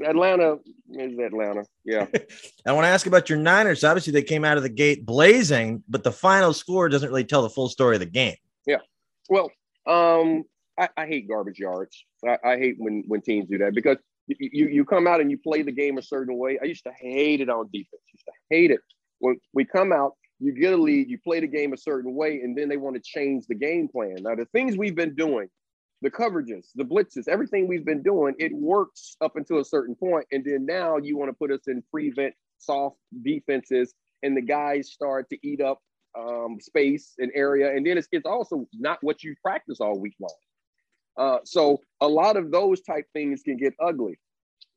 Atlanta 0.04 0.58
is 0.92 1.18
Atlanta. 1.20 1.64
Yeah. 1.86 2.06
I 2.66 2.72
want 2.74 2.86
to 2.86 2.90
ask 2.90 3.08
about 3.08 3.30
your 3.30 3.40
Niners. 3.40 3.84
Obviously, 3.84 4.14
they 4.14 4.24
came 4.24 4.46
out 4.46 4.58
of 4.58 4.64
the 4.64 4.70
gate 4.70 5.06
blazing, 5.06 5.84
but 5.88 6.04
the 6.04 6.12
final 6.12 6.54
score 6.54 6.90
doesn't 6.90 7.10
really 7.10 7.24
tell 7.24 7.42
the 7.42 7.50
full 7.50 7.70
story 7.70 7.96
of 7.96 8.00
the 8.00 8.06
game. 8.06 8.36
Yeah. 8.66 8.78
Well, 9.30 9.52
um, 9.88 10.44
I, 10.78 10.90
I 10.98 11.06
hate 11.08 11.28
garbage 11.28 11.60
yards. 11.60 12.06
I, 12.28 12.38
I, 12.44 12.58
hate 12.58 12.76
when 12.78 13.04
when 13.08 13.22
teams 13.22 13.48
do 13.50 13.58
that 13.60 13.74
because 13.74 13.98
you, 14.28 14.68
you 14.68 14.86
come 14.86 15.08
out 15.08 15.22
and 15.22 15.32
you 15.32 15.38
play 15.38 15.62
the 15.62 15.72
game 15.72 15.98
a 15.98 16.02
certain 16.02 16.38
way. 16.38 16.60
I 16.62 16.66
used 16.66 16.84
to 16.84 16.94
hate 17.00 17.42
it 17.42 17.50
on 17.50 17.70
defense. 17.74 17.88
I 17.94 18.12
used 18.14 18.26
to 18.26 18.34
hate 18.50 18.72
it 18.72 18.80
when 19.20 19.40
we 19.54 19.66
come 19.66 19.92
out. 19.92 20.14
You 20.40 20.54
get 20.54 20.74
a 20.74 20.78
lead, 20.78 21.08
you 21.08 21.20
play 21.20 21.40
the 21.40 21.48
game 21.48 21.74
a 21.74 21.78
certain 21.78 22.16
way, 22.16 22.42
and 22.42 22.58
then 22.58 22.68
they 22.68 22.78
want 22.78 22.96
to 22.96 23.02
change 23.02 23.46
the 23.48 23.56
game 23.56 23.88
plan. 23.88 24.18
Now, 24.22 24.34
the 24.34 24.46
things 24.46 24.76
we've 24.76 24.96
been 24.96 25.14
doing, 25.14 25.48
the 26.02 26.10
coverages, 26.10 26.68
the 26.76 26.84
blitzes, 26.84 27.28
everything 27.28 27.68
we've 27.68 27.86
been 27.86 28.02
doing, 28.02 28.34
it 28.40 28.52
works 28.54 29.16
up 29.22 29.36
until 29.36 29.60
a 29.60 29.66
certain 29.66 29.96
point, 29.96 30.26
and 30.32 30.44
then 30.44 30.66
now 30.66 30.98
you 30.98 31.18
want 31.18 31.30
to 31.30 31.34
put 31.34 31.52
us 31.52 31.68
in 31.68 31.84
prevent 31.92 32.34
soft 32.58 32.98
defenses, 33.24 33.94
and 34.24 34.36
the 34.36 34.42
guys 34.42 34.92
start 34.92 35.30
to 35.30 35.38
eat 35.48 35.62
up 35.62 35.80
um, 36.18 36.58
space 36.60 37.14
and 37.20 37.32
area, 37.36 37.76
and 37.76 37.86
then 37.86 37.98
it's, 37.98 38.08
it's 38.12 38.26
also 38.26 38.66
not 38.74 38.98
what 39.02 39.24
you 39.24 39.36
practice 39.44 39.80
all 39.80 40.00
week 40.00 40.16
long. 40.20 40.36
Uh, 41.18 41.40
so 41.44 41.80
a 42.00 42.08
lot 42.08 42.38
of 42.38 42.52
those 42.52 42.82
type 42.82 43.06
things 43.14 43.42
can 43.44 43.58
get 43.58 43.74
ugly. 43.80 44.18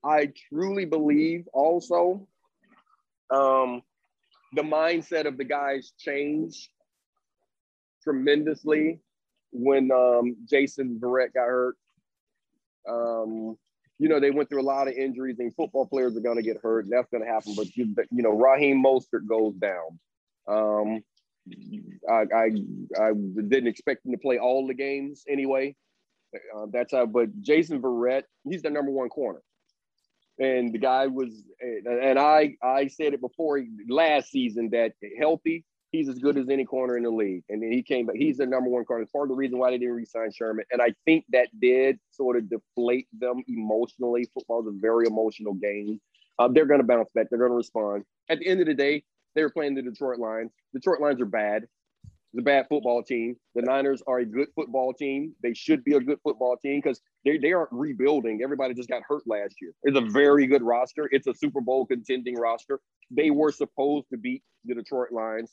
I 0.05 0.33
truly 0.53 0.85
believe 0.85 1.47
also 1.55 2.27
um, 3.33 3.81
the 4.55 4.63
mindset 4.63 5.27
of 5.27 5.39
the 5.39 5.45
guys 5.45 5.93
changed 5.99 6.69
tremendously 8.03 9.01
when 9.55 9.91
um, 9.93 10.37
Jason 10.49 10.99
Verrett 11.01 11.33
got 11.33 11.47
hurt. 11.47 11.77
Um, 12.89 13.57
you 13.99 14.09
know, 14.09 14.19
they 14.19 14.33
went 14.33 14.49
through 14.49 14.61
a 14.61 14.63
lot 14.63 14.89
of 14.89 14.95
injuries, 14.95 15.39
and 15.39 15.55
football 15.55 15.87
players 15.87 16.17
are 16.17 16.21
going 16.21 16.37
to 16.37 16.43
get 16.43 16.59
hurt, 16.63 16.87
that's 16.91 17.09
going 17.11 17.25
to 17.25 17.31
happen. 17.31 17.55
But 17.57 17.75
you, 17.77 17.95
you 18.11 18.23
know, 18.23 18.33
Raheem 18.33 18.83
Mostert 18.83 19.27
goes 19.27 19.55
down. 19.55 19.99
Um, 20.49 21.03
I, 22.11 22.25
I, 22.35 22.51
I 23.01 23.13
didn't 23.13 23.69
expect 23.69 24.05
him 24.05 24.13
to 24.13 24.19
play 24.19 24.39
all 24.39 24.67
the 24.67 24.75
games 24.75 25.25
anyway. 25.29 25.77
Uh, 26.35 26.67
that's 26.73 26.93
how. 26.93 27.07
But 27.07 27.41
Jason 27.43 27.81
Verrett, 27.81 28.25
he's 28.49 28.63
the 28.63 28.71
number 28.71 28.91
one 28.91 29.09
corner, 29.09 29.41
and 30.41 30.73
the 30.73 30.79
guy 30.79 31.07
was. 31.07 31.45
And 31.61 32.19
I 32.19 32.57
I 32.63 32.89
said 32.89 33.15
it 33.15 33.21
before 33.21 33.63
last 33.89 34.31
season 34.31 34.71
that 34.71 34.95
healthy, 35.19 35.65
he's 35.95 36.09
as 36.09 36.19
good 36.19 36.39
as 36.39 36.49
any 36.51 36.65
corner 36.65 36.97
in 36.97 37.05
the 37.05 37.11
league. 37.11 37.45
And 37.49 37.63
then 37.63 37.73
he 37.73 37.83
came, 37.83 38.07
but 38.07 38.17
he's 38.17 38.39
the 38.39 38.47
number 38.47 38.71
one 38.71 38.85
corner. 38.85 39.03
It's 39.03 39.13
part 39.13 39.25
of 39.25 39.31
the 39.31 39.37
reason 39.37 39.59
why 39.59 39.71
they 39.71 39.79
didn't 39.79 39.95
resign 39.95 40.33
Sherman. 40.33 40.65
And 40.73 40.83
I 40.83 40.95
think 41.05 41.25
that 41.31 41.49
did 41.61 41.99
sort 42.11 42.37
of 42.37 42.51
deflate 42.51 43.09
them 43.19 43.43
emotionally. 43.49 44.29
Football 44.35 44.63
is 44.63 44.69
a 44.69 44.79
very 44.81 45.07
emotional 45.07 45.55
game. 45.55 46.01
Uh, 46.39 46.49
they're 46.49 46.67
going 46.67 46.81
to 46.81 46.87
bounce 46.87 47.11
back. 47.15 47.29
They're 47.31 47.39
going 47.39 47.53
to 47.53 47.57
respond. 47.57 48.05
At 48.31 48.41
the 48.41 48.49
end 48.49 48.61
of 48.61 48.67
the 48.67 48.75
day, 48.75 49.05
they 49.35 49.43
were 49.43 49.51
playing 49.51 49.77
the 49.77 49.83
Detroit 49.83 50.19
Lions. 50.19 50.53
Detroit 50.75 51.01
Lions 51.01 51.21
are 51.23 51.27
bad 51.27 51.65
It's 52.33 52.41
a 52.41 52.43
bad 52.43 52.67
football 52.69 53.03
team. 53.03 53.37
The 53.57 53.63
Niners 53.63 54.03
are 54.07 54.21
a 54.21 54.27
good 54.27 54.49
football 54.57 54.95
team. 54.95 55.35
They 55.43 55.55
should 55.55 55.85
be 55.85 55.95
a 55.95 56.01
good 56.01 56.19
football 56.25 56.57
team 56.57 56.81
because 56.83 57.01
they, 57.25 57.39
they 57.39 57.53
aren't 57.53 57.73
rebuilding. 57.73 58.41
Everybody 58.45 58.75
just 58.75 58.89
got 58.89 59.03
hurt 59.09 59.25
last 59.27 59.57
year. 59.63 59.73
It's 59.85 59.99
a 59.99 60.03
very 60.03 60.47
good 60.47 60.63
roster. 60.63 61.09
It's 61.13 61.29
a 61.29 61.35
Super 61.35 61.61
Bowl 61.61 61.87
contending 61.87 62.37
roster. 62.37 62.81
They 63.11 63.31
were 63.31 63.53
supposed 63.53 64.07
to 64.13 64.19
beat 64.19 64.43
the 64.65 64.75
Detroit 64.75 65.13
Lions. 65.13 65.53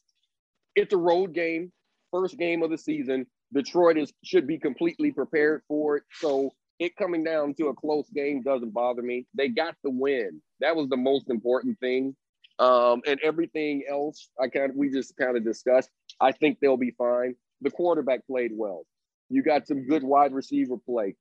It's 0.75 0.93
a 0.93 0.97
road 0.97 1.33
game, 1.33 1.71
first 2.11 2.37
game 2.37 2.63
of 2.63 2.69
the 2.69 2.77
season. 2.77 3.25
Detroit 3.53 3.97
is 3.97 4.13
should 4.23 4.47
be 4.47 4.57
completely 4.57 5.11
prepared 5.11 5.61
for 5.67 5.97
it. 5.97 6.03
So 6.13 6.51
it 6.79 6.95
coming 6.95 7.23
down 7.23 7.53
to 7.55 7.67
a 7.67 7.75
close 7.75 8.09
game 8.09 8.41
doesn't 8.41 8.73
bother 8.73 9.01
me. 9.01 9.27
They 9.35 9.49
got 9.49 9.75
the 9.83 9.91
win. 9.91 10.41
That 10.61 10.75
was 10.75 10.89
the 10.89 10.97
most 10.97 11.29
important 11.29 11.79
thing. 11.79 12.15
Um, 12.59 13.01
and 13.07 13.19
everything 13.23 13.83
else, 13.89 14.29
I 14.39 14.47
kind 14.47 14.69
of 14.69 14.75
we 14.75 14.89
just 14.89 15.17
kind 15.17 15.35
of 15.35 15.43
discussed. 15.43 15.89
I 16.19 16.31
think 16.31 16.59
they'll 16.59 16.77
be 16.77 16.91
fine. 16.91 17.35
The 17.61 17.71
quarterback 17.71 18.25
played 18.27 18.51
well. 18.53 18.83
You 19.29 19.43
got 19.43 19.67
some 19.67 19.85
good 19.85 20.03
wide 20.03 20.33
receiver 20.33 20.77
play. 20.77 21.15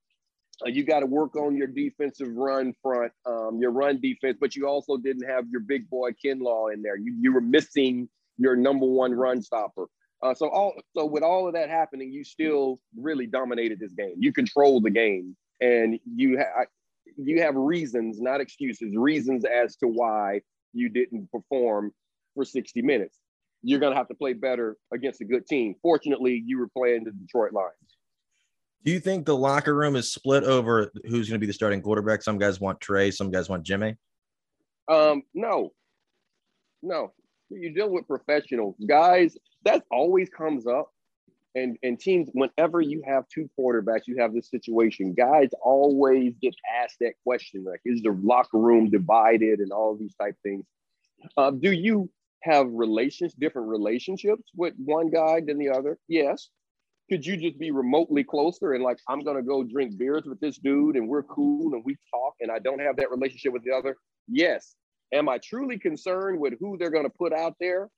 Uh, 0.65 0.69
you 0.69 0.85
got 0.85 1.01
to 1.01 1.07
work 1.07 1.37
on 1.37 1.57
your 1.57 1.67
defensive 1.67 2.29
run 2.35 2.75
front, 2.83 3.13
um, 3.25 3.59
your 3.61 3.71
run 3.71 4.01
defense, 4.01 4.37
but 4.41 4.55
you 4.55 4.67
also 4.67 4.97
didn't 4.97 5.27
have 5.27 5.45
your 5.51 5.61
big 5.61 5.89
boy 5.89 6.11
Kinlaw 6.25 6.73
in 6.75 6.83
there. 6.83 6.97
You, 6.97 7.17
you 7.19 7.33
were 7.33 7.41
missing 7.41 8.09
your 8.41 8.57
number 8.57 8.87
one 8.87 9.13
run 9.13 9.43
stopper. 9.43 9.87
Uh, 10.23 10.35
so 10.35 10.49
all 10.49 10.75
so 10.97 11.05
with 11.05 11.23
all 11.23 11.47
of 11.47 11.55
that 11.55 11.69
happening, 11.69 12.13
you 12.13 12.25
still 12.25 12.81
really 12.97 13.27
dominated 13.27 13.79
this 13.79 13.93
game. 13.93 14.15
You 14.19 14.33
controlled 14.33 14.85
the 14.85 14.91
game, 14.91 15.37
and 15.61 15.99
you 16.05 16.39
ha- 16.39 16.65
you 17.17 17.41
have 17.43 17.55
reasons, 17.55 18.21
not 18.21 18.41
excuses, 18.41 18.97
reasons 18.97 19.45
as 19.45 19.77
to 19.77 19.87
why 19.87 20.41
you 20.73 20.89
didn't 20.89 21.31
perform 21.31 21.93
for 22.35 22.45
60 22.45 22.83
minutes. 22.83 23.19
You're 23.63 23.81
going 23.81 23.93
to 23.93 23.97
have 23.97 24.09
to 24.09 24.15
play 24.15 24.33
better 24.33 24.77
against 24.93 25.21
a 25.21 25.25
good 25.25 25.47
team. 25.47 25.75
Fortunately, 25.83 26.43
you 26.47 26.59
were 26.59 26.69
playing 26.69 27.05
the 27.05 27.13
Detroit 27.13 27.53
Lions. 27.53 27.75
Do 28.85 28.93
you 28.93 29.01
think 29.01 29.27
the 29.27 29.37
locker 29.37 29.75
room 29.75 29.97
is 29.97 30.11
split 30.11 30.45
over 30.45 30.91
who's 31.05 31.29
going 31.29 31.39
to 31.39 31.39
be 31.39 31.47
the 31.47 31.53
starting 31.53 31.83
quarterback? 31.83 32.23
Some 32.23 32.39
guys 32.39 32.61
want 32.61 32.81
Trey, 32.81 33.11
some 33.11 33.31
guys 33.31 33.49
want 33.49 33.63
Jimmy. 33.63 33.97
Um, 34.89 35.23
no, 35.35 35.73
no. 36.83 37.13
You 37.51 37.75
deal 37.75 37.91
with 37.91 38.07
professionals, 38.07 38.77
guys. 38.89 39.37
That 39.65 39.85
always 39.91 40.29
comes 40.29 40.67
up, 40.67 40.91
and 41.55 41.77
and 41.83 41.99
teams. 41.99 42.29
Whenever 42.33 42.81
you 42.81 43.03
have 43.07 43.25
two 43.29 43.49
quarterbacks, 43.59 44.07
you 44.07 44.17
have 44.19 44.33
this 44.33 44.51
situation. 44.51 45.15
Guys 45.15 45.49
always 45.63 46.35
get 46.41 46.55
asked 46.83 46.97
that 47.01 47.15
question, 47.25 47.65
like, 47.65 47.81
is 47.85 48.03
the 48.03 48.17
locker 48.23 48.59
room 48.59 48.91
divided, 48.91 49.61
and 49.61 49.73
all 49.73 49.97
these 49.97 50.15
type 50.15 50.37
things. 50.43 50.65
Uh, 51.37 51.51
do 51.51 51.73
you 51.73 52.09
have 52.43 52.67
relations, 52.71 53.35
different 53.35 53.69
relationships 53.69 54.45
with 54.57 54.75
one 54.79 55.11
guy 55.11 55.41
than 55.47 55.59
the 55.59 55.69
other? 55.69 55.99
Yes. 56.09 56.49
Could 57.11 57.27
you 57.27 57.37
just 57.37 57.59
be 57.59 57.71
remotely 57.73 58.23
closer 58.23 58.73
and 58.75 58.85
like, 58.85 58.99
I'm 59.09 59.21
gonna 59.21 59.43
go 59.43 59.65
drink 59.65 59.99
beers 59.99 60.23
with 60.25 60.41
this 60.41 60.59
dude 60.59 60.97
and 60.97 61.09
we're 61.09 61.25
cool 61.25 61.75
and 61.75 61.85
we 61.85 61.97
talk 62.11 62.35
and 62.41 62.51
I 62.51 62.61
don't 62.61 62.79
have 62.79 62.97
that 62.97 63.11
relationship 63.11 63.53
with 63.53 63.65
the 63.65 63.73
other? 63.73 63.97
Yes. 64.29 64.75
Am 65.13 65.29
I 65.29 65.39
truly 65.39 65.79
concerned 65.79 66.39
with 66.39 66.55
who 66.61 66.79
they're 66.79 66.91
gonna 66.91 67.11
put 67.11 67.33
out 67.33 67.57
there? 67.61 67.91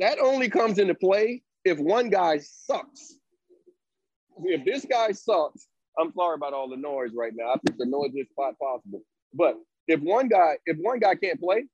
That 0.00 0.18
only 0.18 0.48
comes 0.48 0.78
into 0.78 0.94
play 0.94 1.42
if 1.64 1.78
one 1.78 2.10
guy 2.10 2.38
sucks. 2.38 3.16
If 4.44 4.64
this 4.64 4.84
guy 4.84 5.12
sucks, 5.12 5.68
I'm 5.98 6.12
sorry 6.12 6.34
about 6.34 6.52
all 6.52 6.68
the 6.68 6.76
noise 6.76 7.12
right 7.14 7.32
now. 7.34 7.52
I 7.52 7.56
think 7.64 7.78
the 7.78 7.86
noisiest 7.86 8.30
spot 8.30 8.58
possible. 8.58 9.02
But 9.32 9.56
if 9.86 10.00
one 10.00 10.28
guy, 10.28 10.58
if 10.66 10.76
one 10.78 10.98
guy 10.98 11.14
can't 11.14 11.40
play, 11.40 11.64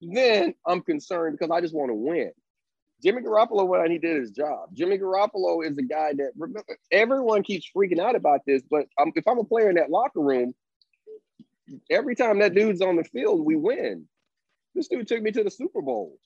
then 0.00 0.54
I'm 0.66 0.82
concerned 0.82 1.38
because 1.38 1.50
I 1.50 1.60
just 1.60 1.74
want 1.74 1.90
to 1.90 1.94
win. 1.94 2.32
Jimmy 3.02 3.22
Garoppolo, 3.22 3.66
what 3.66 3.88
he 3.90 3.98
did 3.98 4.20
his 4.20 4.32
job. 4.32 4.70
Jimmy 4.74 4.98
Garoppolo 4.98 5.64
is 5.64 5.78
a 5.78 5.82
guy 5.82 6.12
that 6.14 6.32
remember, 6.36 6.76
everyone 6.90 7.44
keeps 7.44 7.70
freaking 7.74 8.00
out 8.00 8.16
about 8.16 8.40
this, 8.44 8.62
but 8.68 8.86
if 9.14 9.26
I'm 9.28 9.38
a 9.38 9.44
player 9.44 9.70
in 9.70 9.76
that 9.76 9.90
locker 9.90 10.20
room, 10.20 10.54
every 11.90 12.14
time 12.14 12.38
that 12.38 12.54
dude's 12.54 12.82
on 12.82 12.96
the 12.96 13.04
field, 13.04 13.44
we 13.44 13.56
win. 13.56 14.06
This 14.74 14.88
dude 14.88 15.08
took 15.08 15.22
me 15.22 15.30
to 15.32 15.44
the 15.44 15.50
Super 15.50 15.82
Bowl, 15.82 16.18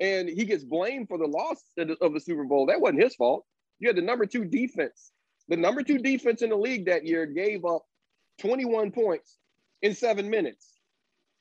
and 0.00 0.28
he 0.28 0.44
gets 0.44 0.64
blamed 0.64 1.08
for 1.08 1.18
the 1.18 1.26
loss 1.26 1.62
of 1.78 2.12
the 2.12 2.20
Super 2.20 2.44
Bowl. 2.44 2.66
That 2.66 2.80
wasn't 2.80 3.02
his 3.02 3.14
fault. 3.14 3.44
You 3.78 3.88
had 3.88 3.96
the 3.96 4.02
number 4.02 4.26
two 4.26 4.44
defense. 4.44 5.12
The 5.48 5.56
number 5.56 5.82
two 5.82 5.98
defense 5.98 6.42
in 6.42 6.50
the 6.50 6.56
league 6.56 6.86
that 6.86 7.06
year 7.06 7.26
gave 7.26 7.64
up 7.64 7.84
21 8.40 8.90
points 8.90 9.38
in 9.82 9.94
seven 9.94 10.28
minutes. 10.28 10.72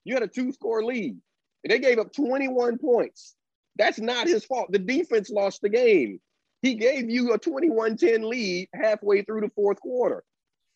You 0.03 0.13
had 0.13 0.23
a 0.23 0.27
two 0.27 0.51
score 0.51 0.83
lead. 0.83 1.17
And 1.63 1.71
they 1.71 1.79
gave 1.79 1.97
up 1.97 2.13
21 2.13 2.77
points. 2.77 3.35
That's 3.77 3.99
not 3.99 4.27
his 4.27 4.45
fault. 4.45 4.71
The 4.71 4.79
defense 4.79 5.31
lost 5.31 5.61
the 5.61 5.69
game. 5.69 6.19
He 6.61 6.75
gave 6.75 7.09
you 7.09 7.33
a 7.33 7.37
21 7.37 7.97
10 7.97 8.29
lead 8.29 8.69
halfway 8.73 9.23
through 9.23 9.41
the 9.41 9.51
fourth 9.55 9.79
quarter. 9.79 10.23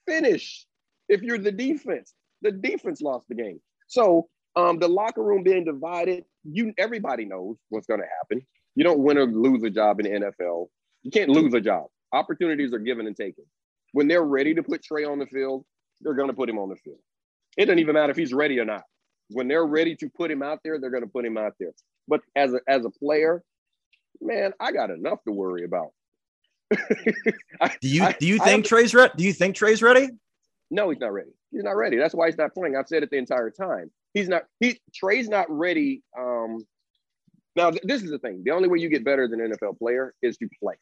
Finish 0.07 0.65
if 1.07 1.21
you're 1.21 1.37
the 1.37 1.51
defense. 1.51 2.13
The 2.41 2.51
defense 2.51 3.01
lost 3.01 3.27
the 3.27 3.35
game. 3.35 3.59
So 3.87 4.27
um, 4.55 4.79
the 4.79 4.87
locker 4.87 5.23
room 5.23 5.43
being 5.43 5.65
divided, 5.65 6.23
you 6.43 6.73
everybody 6.77 7.25
knows 7.25 7.57
what's 7.69 7.87
going 7.87 7.99
to 7.99 8.07
happen. 8.19 8.45
You 8.75 8.83
don't 8.83 8.99
win 8.99 9.17
or 9.17 9.25
lose 9.25 9.63
a 9.63 9.69
job 9.69 9.99
in 9.99 10.05
the 10.05 10.27
NFL. 10.27 10.67
You 11.03 11.11
can't 11.11 11.29
lose 11.29 11.53
a 11.53 11.61
job. 11.61 11.87
Opportunities 12.13 12.73
are 12.73 12.79
given 12.79 13.07
and 13.07 13.15
taken. 13.15 13.43
When 13.93 14.07
they're 14.07 14.23
ready 14.23 14.53
to 14.53 14.63
put 14.63 14.83
Trey 14.83 15.05
on 15.05 15.19
the 15.19 15.25
field, 15.25 15.65
they're 16.01 16.13
going 16.13 16.29
to 16.29 16.35
put 16.35 16.49
him 16.49 16.59
on 16.59 16.69
the 16.69 16.75
field. 16.75 16.99
It 17.57 17.65
doesn't 17.65 17.79
even 17.79 17.95
matter 17.95 18.11
if 18.11 18.17
he's 18.17 18.33
ready 18.33 18.59
or 18.59 18.65
not 18.65 18.83
when 19.29 19.47
they're 19.47 19.65
ready 19.65 19.95
to 19.95 20.09
put 20.09 20.31
him 20.31 20.41
out 20.41 20.59
there, 20.63 20.79
they're 20.79 20.89
going 20.89 21.03
to 21.03 21.09
put 21.09 21.25
him 21.25 21.37
out 21.37 21.53
there. 21.59 21.71
But 22.07 22.21
as 22.35 22.53
a 22.53 22.59
as 22.67 22.85
a 22.85 22.89
player, 22.89 23.43
man, 24.21 24.53
I 24.59 24.71
got 24.71 24.89
enough 24.89 25.23
to 25.25 25.31
worry 25.31 25.63
about. 25.63 25.91
I, 27.61 27.75
do 27.81 27.87
you 27.87 28.07
do 28.19 28.27
you 28.27 28.39
I, 28.41 28.45
think 28.45 28.65
I, 28.65 28.67
Trey's 28.67 28.93
ready? 28.93 29.13
Do 29.15 29.23
you 29.23 29.33
think 29.33 29.55
Trey's 29.55 29.81
ready? 29.81 30.09
No, 30.71 30.89
he's 30.89 30.99
not 30.99 31.13
ready. 31.13 31.31
He's 31.51 31.63
not 31.63 31.75
ready. 31.77 31.97
That's 31.97 32.13
why 32.13 32.27
he's 32.27 32.37
not 32.37 32.53
playing. 32.53 32.75
I've 32.75 32.87
said 32.87 33.03
it 33.03 33.09
the 33.09 33.17
entire 33.17 33.49
time. 33.49 33.91
He's 34.13 34.27
not. 34.29 34.43
He 34.59 34.79
Trey's 34.93 35.29
not 35.29 35.49
ready. 35.49 36.03
Um, 36.17 36.65
now 37.55 37.71
th- 37.71 37.83
this 37.83 38.03
is 38.03 38.11
the 38.11 38.19
thing. 38.19 38.43
The 38.45 38.51
only 38.51 38.69
way 38.69 38.79
you 38.79 38.89
get 38.89 39.03
better 39.03 39.27
than 39.27 39.41
an 39.41 39.51
NFL 39.51 39.79
player 39.79 40.13
is 40.21 40.37
to 40.37 40.47
play. 40.61 40.75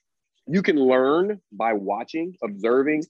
You 0.48 0.62
can 0.62 0.78
learn 0.78 1.42
by 1.52 1.74
watching, 1.74 2.36
observing, 2.44 3.04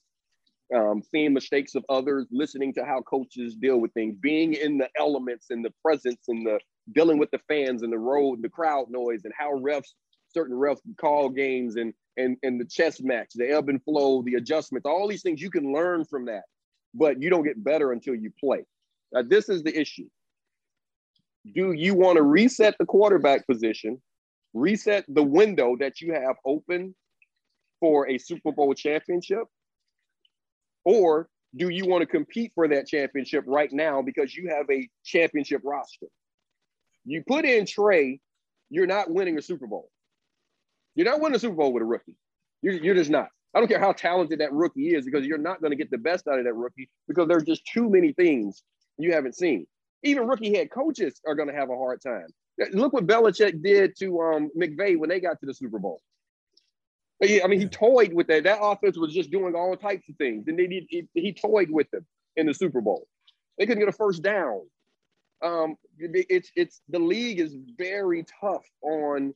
um, 0.74 1.02
seeing 1.02 1.34
mistakes 1.34 1.76
of 1.76 1.86
others, 1.90 2.28
listening 2.32 2.74
to 2.76 2.86
how 2.86 3.02
coaches 3.02 3.56
deal 3.56 3.80
with 3.80 3.94
things, 3.94 4.16
being 4.20 4.54
in 4.54 4.78
the 4.78 4.90
elements 4.98 5.48
and 5.50 5.64
the 5.64 5.74
presence 5.84 6.22
and 6.28 6.46
the 6.46 6.60
dealing 6.94 7.18
with 7.18 7.32
the 7.32 7.40
fans 7.48 7.84
and 7.84 7.92
the 7.92 7.98
road, 7.98 8.36
and 8.36 8.44
the 8.44 8.50
crowd 8.50 8.90
noise, 8.90 9.22
and 9.26 9.34
how 9.38 9.52
refs 9.52 9.94
certain 10.34 10.56
refs 10.56 10.82
call 11.00 11.30
games 11.30 11.76
and 11.76 11.94
and 12.18 12.38
and 12.44 12.60
the 12.60 12.66
chess 12.66 13.02
match, 13.02 13.30
the 13.36 13.50
ebb 13.50 13.70
and 13.70 13.84
flow, 13.84 14.22
the 14.24 14.36
adjustments, 14.36 14.86
all 14.86 15.08
these 15.08 15.22
things 15.22 15.42
you 15.42 15.50
can 15.50 15.74
learn 15.74 16.06
from 16.06 16.26
that, 16.26 16.44
but 16.94 17.22
you 17.22 17.30
don't 17.30 17.44
get 17.44 17.64
better 17.64 17.92
until 17.92 18.16
you 18.16 18.32
play. 18.40 18.66
Now, 19.12 19.22
this 19.24 19.50
is 19.50 19.64
the 19.64 19.78
issue. 19.78 20.08
Do 21.54 21.72
you 21.72 21.94
want 21.94 22.18
to 22.18 22.24
reset 22.24 22.76
the 22.78 22.86
quarterback 22.86 23.48
position, 23.48 24.02
reset 24.54 25.06
the 25.08 25.24
window 25.24 25.78
that 25.80 26.02
you 26.02 26.14
have 26.14 26.36
open 26.46 26.94
for 27.80 28.10
a 28.10 28.18
Super 28.18 28.52
Bowl 28.52 28.74
championship? 28.74 29.44
Or 30.84 31.30
do 31.56 31.70
you 31.70 31.86
want 31.86 32.02
to 32.02 32.06
compete 32.06 32.52
for 32.54 32.68
that 32.68 32.88
championship 32.88 33.44
right 33.48 33.72
now 33.72 34.02
because 34.02 34.36
you 34.36 34.50
have 34.50 34.66
a 34.70 34.88
championship 35.06 35.62
roster? 35.64 36.08
You 37.06 37.24
put 37.26 37.46
in 37.46 37.66
Trey, 37.66 38.20
you're 38.70 38.88
not 38.88 39.10
winning 39.10 39.38
a 39.38 39.42
Super 39.42 39.68
Bowl. 39.68 39.90
You're 40.96 41.06
not 41.06 41.22
winning 41.22 41.36
a 41.36 41.40
Super 41.40 41.56
Bowl 41.56 41.72
with 41.72 41.84
a 41.84 41.86
rookie. 41.86 42.16
You're, 42.62 42.74
you're 42.74 42.96
just 42.96 43.10
not. 43.10 43.30
I 43.58 43.60
don't 43.60 43.70
care 43.70 43.80
how 43.80 43.92
talented 43.92 44.40
that 44.40 44.54
rookie 44.54 44.90
is 44.94 45.04
because 45.04 45.26
you're 45.26 45.40
not 45.40 45.62
going 45.62 45.72
to 45.72 45.76
get 45.76 45.90
the 45.90 45.98
best 45.98 46.28
out 46.28 46.38
of 46.38 46.46
that 46.46 46.54
rookie 46.54 46.92
because 47.08 47.28
there's 47.28 47.42
just 47.42 47.66
too 47.66 47.90
many 47.90 48.14
things 48.14 48.62
you 49.00 49.14
haven't 49.14 49.36
seen. 49.36 49.66
Even 50.04 50.28
rookie 50.28 50.56
head 50.56 50.70
coaches 50.70 51.20
are 51.26 51.34
going 51.34 51.48
to 51.50 51.56
have 51.56 51.72
a 51.72 51.76
hard 51.76 52.00
time. 52.00 52.28
Look 52.72 52.94
what 52.94 53.08
Belichick 53.08 53.64
did 53.64 53.98
to 53.98 54.22
um, 54.22 54.52
McVay 54.56 54.96
when 54.96 55.10
they 55.10 55.20
got 55.20 55.40
to 55.40 55.48
the 55.48 55.56
Super 55.56 55.80
Bowl. 55.80 56.00
I 57.24 57.48
mean, 57.48 57.60
he 57.60 57.68
toyed 57.68 58.14
with 58.14 58.28
that. 58.28 58.44
That 58.44 58.60
offense 58.62 58.96
was 58.96 59.12
just 59.12 59.32
doing 59.32 59.56
all 59.56 59.76
types 59.76 60.08
of 60.08 60.16
things, 60.18 60.48
and 60.48 60.60
they, 60.60 60.86
he, 60.88 61.08
he 61.16 61.34
toyed 61.34 61.72
with 61.72 61.90
them 61.90 62.06
in 62.36 62.46
the 62.46 62.54
Super 62.54 62.80
Bowl. 62.80 63.08
They 63.58 63.66
couldn't 63.66 63.82
get 63.82 63.90
a 63.90 63.92
first 63.92 64.22
down. 64.22 64.62
Um, 65.42 65.78
it's 65.98 66.52
it's 66.56 66.82
the 66.90 67.00
league 67.00 67.40
is 67.40 67.56
very 67.76 68.24
tough 68.40 68.66
on 68.84 69.34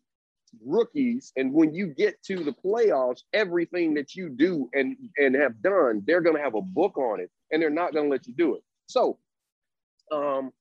rookies, 0.65 1.31
and 1.35 1.53
when 1.53 1.73
you 1.73 1.87
get 1.87 2.21
to 2.23 2.43
the 2.43 2.53
playoffs, 2.53 3.21
everything 3.33 3.93
that 3.95 4.15
you 4.15 4.29
do 4.29 4.69
and 4.73 4.97
and 5.17 5.35
have 5.35 5.61
done, 5.61 6.03
they're 6.05 6.21
going 6.21 6.35
to 6.35 6.41
have 6.41 6.55
a 6.55 6.61
book 6.61 6.97
on 6.97 7.19
it, 7.19 7.29
and 7.51 7.61
they're 7.61 7.69
not 7.69 7.93
going 7.93 8.05
to 8.05 8.11
let 8.11 8.27
you 8.27 8.33
do 8.33 8.55
it. 8.55 8.63
So, 8.87 9.17
um, 10.11 10.51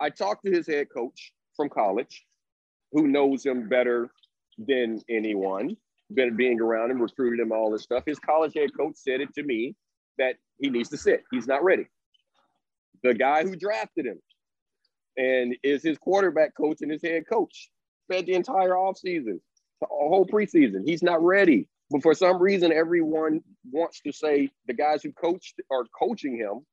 I 0.00 0.10
talked 0.10 0.44
to 0.44 0.52
his 0.52 0.66
head 0.66 0.88
coach 0.94 1.32
from 1.56 1.68
college, 1.68 2.24
who 2.92 3.08
knows 3.08 3.44
him 3.44 3.68
better 3.68 4.10
than 4.58 5.02
anyone 5.08 5.76
been 6.14 6.36
being 6.36 6.60
around 6.60 6.90
him, 6.90 7.00
recruited 7.00 7.40
him, 7.40 7.52
all 7.52 7.70
this 7.70 7.82
stuff. 7.82 8.04
His 8.06 8.18
college 8.18 8.54
head 8.54 8.70
coach 8.76 8.94
said 8.96 9.20
it 9.20 9.34
to 9.34 9.42
me 9.42 9.74
that 10.18 10.36
he 10.58 10.70
needs 10.70 10.88
to 10.90 10.96
sit. 10.96 11.24
He's 11.30 11.46
not 11.46 11.64
ready. 11.64 11.86
The 13.02 13.14
guy 13.14 13.42
who 13.42 13.56
drafted 13.56 14.06
him 14.06 14.20
and 15.16 15.56
is 15.62 15.82
his 15.82 15.98
quarterback 15.98 16.54
coach 16.54 16.78
and 16.80 16.90
his 16.90 17.02
head 17.02 17.24
coach 17.28 17.70
spent 18.10 18.26
the 18.26 18.34
entire 18.34 18.70
offseason, 18.70 19.40
a 19.82 19.86
whole 19.86 20.26
preseason. 20.26 20.82
He's 20.84 21.02
not 21.02 21.22
ready. 21.22 21.68
But 21.90 22.02
for 22.02 22.14
some 22.14 22.40
reason, 22.42 22.72
everyone 22.72 23.40
wants 23.70 24.00
to 24.00 24.12
say 24.12 24.50
the 24.66 24.74
guys 24.74 25.02
who 25.02 25.12
coached 25.12 25.60
are 25.70 25.84
coaching 25.98 26.36
him. 26.36 26.66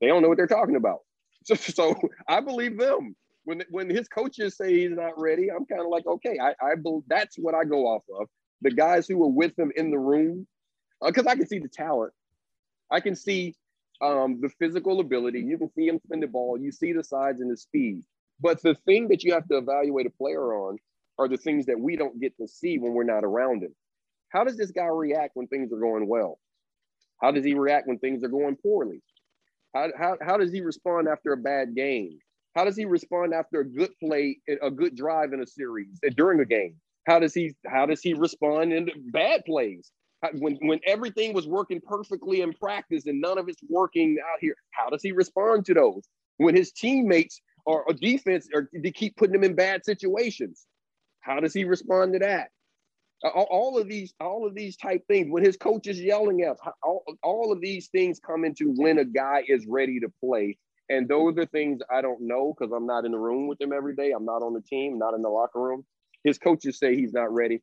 They 0.00 0.08
don't 0.08 0.22
know 0.22 0.28
what 0.28 0.36
they're 0.36 0.46
talking 0.46 0.76
about. 0.76 1.00
So, 1.46 1.54
so 1.54 1.94
I 2.28 2.40
believe 2.40 2.76
them 2.76 3.14
when 3.44 3.62
when 3.70 3.88
his 3.88 4.08
coaches 4.08 4.56
say 4.56 4.80
he's 4.80 4.90
not 4.90 5.12
ready, 5.16 5.48
I'm 5.48 5.64
kind 5.64 5.80
of 5.80 5.86
like, 5.86 6.04
okay, 6.04 6.38
I, 6.42 6.50
I 6.60 6.74
that's 7.06 7.36
what 7.38 7.54
I 7.54 7.64
go 7.64 7.86
off 7.86 8.02
of. 8.20 8.26
The 8.62 8.72
guys 8.72 9.06
who 9.06 9.16
were 9.18 9.28
with 9.28 9.56
him 9.56 9.70
in 9.76 9.92
the 9.92 9.98
room, 9.98 10.48
because 11.00 11.26
uh, 11.26 11.30
I 11.30 11.36
can 11.36 11.46
see 11.46 11.60
the 11.60 11.68
talent, 11.68 12.12
I 12.90 12.98
can 12.98 13.14
see 13.14 13.54
um, 14.00 14.40
the 14.40 14.48
physical 14.58 14.98
ability. 14.98 15.40
You 15.40 15.58
can 15.58 15.70
see 15.72 15.86
him 15.86 16.00
spin 16.04 16.18
the 16.18 16.26
ball. 16.26 16.58
You 16.58 16.72
see 16.72 16.92
the 16.92 17.04
size 17.04 17.40
and 17.40 17.50
the 17.50 17.56
speed. 17.56 18.02
But 18.40 18.62
the 18.62 18.74
thing 18.74 19.08
that 19.08 19.24
you 19.24 19.32
have 19.32 19.48
to 19.48 19.56
evaluate 19.56 20.06
a 20.06 20.10
player 20.10 20.54
on 20.54 20.78
are 21.18 21.28
the 21.28 21.36
things 21.38 21.66
that 21.66 21.80
we 21.80 21.96
don't 21.96 22.20
get 22.20 22.36
to 22.38 22.46
see 22.46 22.78
when 22.78 22.92
we're 22.92 23.04
not 23.04 23.24
around 23.24 23.62
him. 23.62 23.74
How 24.28 24.44
does 24.44 24.56
this 24.56 24.70
guy 24.70 24.86
react 24.86 25.32
when 25.34 25.46
things 25.46 25.72
are 25.72 25.80
going 25.80 26.06
well? 26.06 26.38
How 27.22 27.30
does 27.30 27.44
he 27.44 27.54
react 27.54 27.88
when 27.88 27.98
things 27.98 28.22
are 28.22 28.28
going 28.28 28.56
poorly? 28.56 29.02
How, 29.74 29.88
how, 29.98 30.16
how 30.20 30.36
does 30.36 30.52
he 30.52 30.60
respond 30.60 31.08
after 31.08 31.32
a 31.32 31.36
bad 31.36 31.74
game? 31.74 32.18
How 32.54 32.64
does 32.64 32.76
he 32.76 32.84
respond 32.86 33.34
after 33.34 33.60
a 33.60 33.64
good 33.64 33.90
play, 34.02 34.38
a 34.62 34.70
good 34.70 34.96
drive 34.96 35.32
in 35.32 35.42
a 35.42 35.46
series 35.46 35.98
uh, 36.06 36.10
during 36.16 36.40
a 36.40 36.44
game? 36.44 36.76
How 37.06 37.18
does 37.18 37.34
he 37.34 37.54
how 37.66 37.86
does 37.86 38.00
he 38.00 38.14
respond 38.14 38.72
in 38.72 38.90
bad 39.12 39.44
plays? 39.44 39.92
When 40.32 40.58
when 40.62 40.80
everything 40.86 41.34
was 41.34 41.46
working 41.46 41.80
perfectly 41.86 42.40
in 42.40 42.52
practice 42.54 43.06
and 43.06 43.20
none 43.20 43.38
of 43.38 43.48
it's 43.48 43.62
working 43.68 44.16
out 44.32 44.38
here, 44.40 44.56
how 44.70 44.88
does 44.88 45.02
he 45.02 45.12
respond 45.12 45.66
to 45.66 45.74
those? 45.74 46.08
When 46.38 46.56
his 46.56 46.72
teammates 46.72 47.40
or 47.66 47.84
a 47.88 47.94
defense 47.94 48.48
or 48.54 48.70
to 48.82 48.90
keep 48.90 49.16
putting 49.16 49.34
him 49.34 49.44
in 49.44 49.54
bad 49.54 49.84
situations, 49.84 50.66
how 51.20 51.40
does 51.40 51.52
he 51.52 51.64
respond 51.64 52.14
to 52.14 52.20
that? 52.20 52.50
All, 53.24 53.48
all 53.50 53.78
of 53.78 53.88
these 53.88 54.14
all 54.20 54.46
of 54.46 54.54
these 54.54 54.76
type 54.76 55.02
things 55.08 55.28
when 55.30 55.44
his 55.44 55.56
coach 55.56 55.86
is 55.86 56.00
yelling 56.00 56.42
at 56.42 56.56
all, 56.82 57.02
all 57.22 57.50
of 57.52 57.60
these 57.60 57.88
things 57.88 58.20
come 58.24 58.44
into 58.44 58.72
when 58.76 58.98
a 58.98 59.04
guy 59.04 59.42
is 59.48 59.66
ready 59.66 60.00
to 60.00 60.08
play 60.22 60.58
and 60.88 61.08
those 61.08 61.36
are 61.38 61.46
things 61.46 61.80
I 61.90 62.00
don't 62.00 62.20
know 62.22 62.54
because 62.56 62.72
I'm 62.72 62.86
not 62.86 63.04
in 63.04 63.12
the 63.12 63.18
room 63.18 63.48
with 63.48 63.60
him 63.60 63.72
every 63.72 63.96
day. 63.96 64.12
I'm 64.12 64.24
not 64.24 64.42
on 64.42 64.54
the 64.54 64.60
team, 64.60 64.98
not 64.98 65.14
in 65.14 65.22
the 65.22 65.28
locker 65.28 65.60
room. 65.60 65.84
His 66.24 66.38
coaches 66.38 66.78
say 66.78 66.94
he's 66.94 67.12
not 67.12 67.32
ready. 67.32 67.62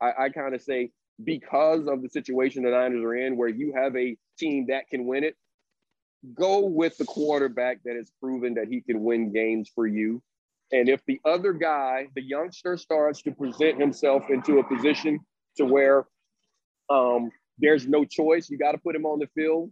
I, 0.00 0.12
I 0.24 0.28
kind 0.30 0.54
of 0.54 0.62
say 0.62 0.90
because 1.22 1.86
of 1.86 2.02
the 2.02 2.08
situation 2.08 2.62
the 2.62 2.70
Niners 2.70 3.04
are 3.04 3.14
in, 3.14 3.36
where 3.36 3.48
you 3.48 3.74
have 3.76 3.94
a 3.96 4.16
team 4.38 4.66
that 4.68 4.88
can 4.88 5.06
win 5.06 5.24
it, 5.24 5.36
go 6.34 6.60
with 6.60 6.96
the 6.98 7.04
quarterback 7.04 7.82
that 7.84 7.96
has 7.96 8.10
proven 8.20 8.54
that 8.54 8.68
he 8.68 8.80
can 8.80 9.02
win 9.02 9.32
games 9.32 9.70
for 9.74 9.86
you. 9.86 10.22
And 10.70 10.88
if 10.88 11.04
the 11.06 11.20
other 11.24 11.52
guy, 11.52 12.08
the 12.14 12.22
youngster, 12.22 12.76
starts 12.76 13.22
to 13.22 13.32
present 13.32 13.78
himself 13.78 14.30
into 14.30 14.58
a 14.58 14.64
position 14.64 15.20
to 15.56 15.64
where 15.64 16.06
um, 16.88 17.30
there's 17.58 17.86
no 17.86 18.04
choice, 18.04 18.48
you 18.48 18.56
got 18.56 18.72
to 18.72 18.78
put 18.78 18.96
him 18.96 19.04
on 19.04 19.18
the 19.18 19.28
field. 19.34 19.70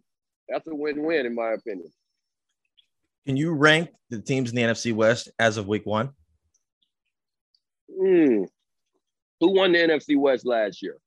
That's 0.49 0.67
a 0.67 0.75
win-win, 0.75 1.27
in 1.27 1.35
my 1.35 1.53
opinion. 1.53 1.91
Can 3.27 3.37
you 3.37 3.53
rank 3.53 3.91
the 4.11 4.21
teams 4.21 4.51
in 4.51 4.57
the 4.57 4.63
NFC 4.63 4.93
West 4.93 5.31
as 5.39 5.57
of 5.57 5.69
week 5.69 5.87
one? 5.87 6.11
Hmm. 7.89 8.45
Who 9.41 9.55
won 9.55 9.73
the 9.73 9.79
NFC 9.79 10.19
West 10.19 10.45
last 10.45 10.83
year? 10.83 10.99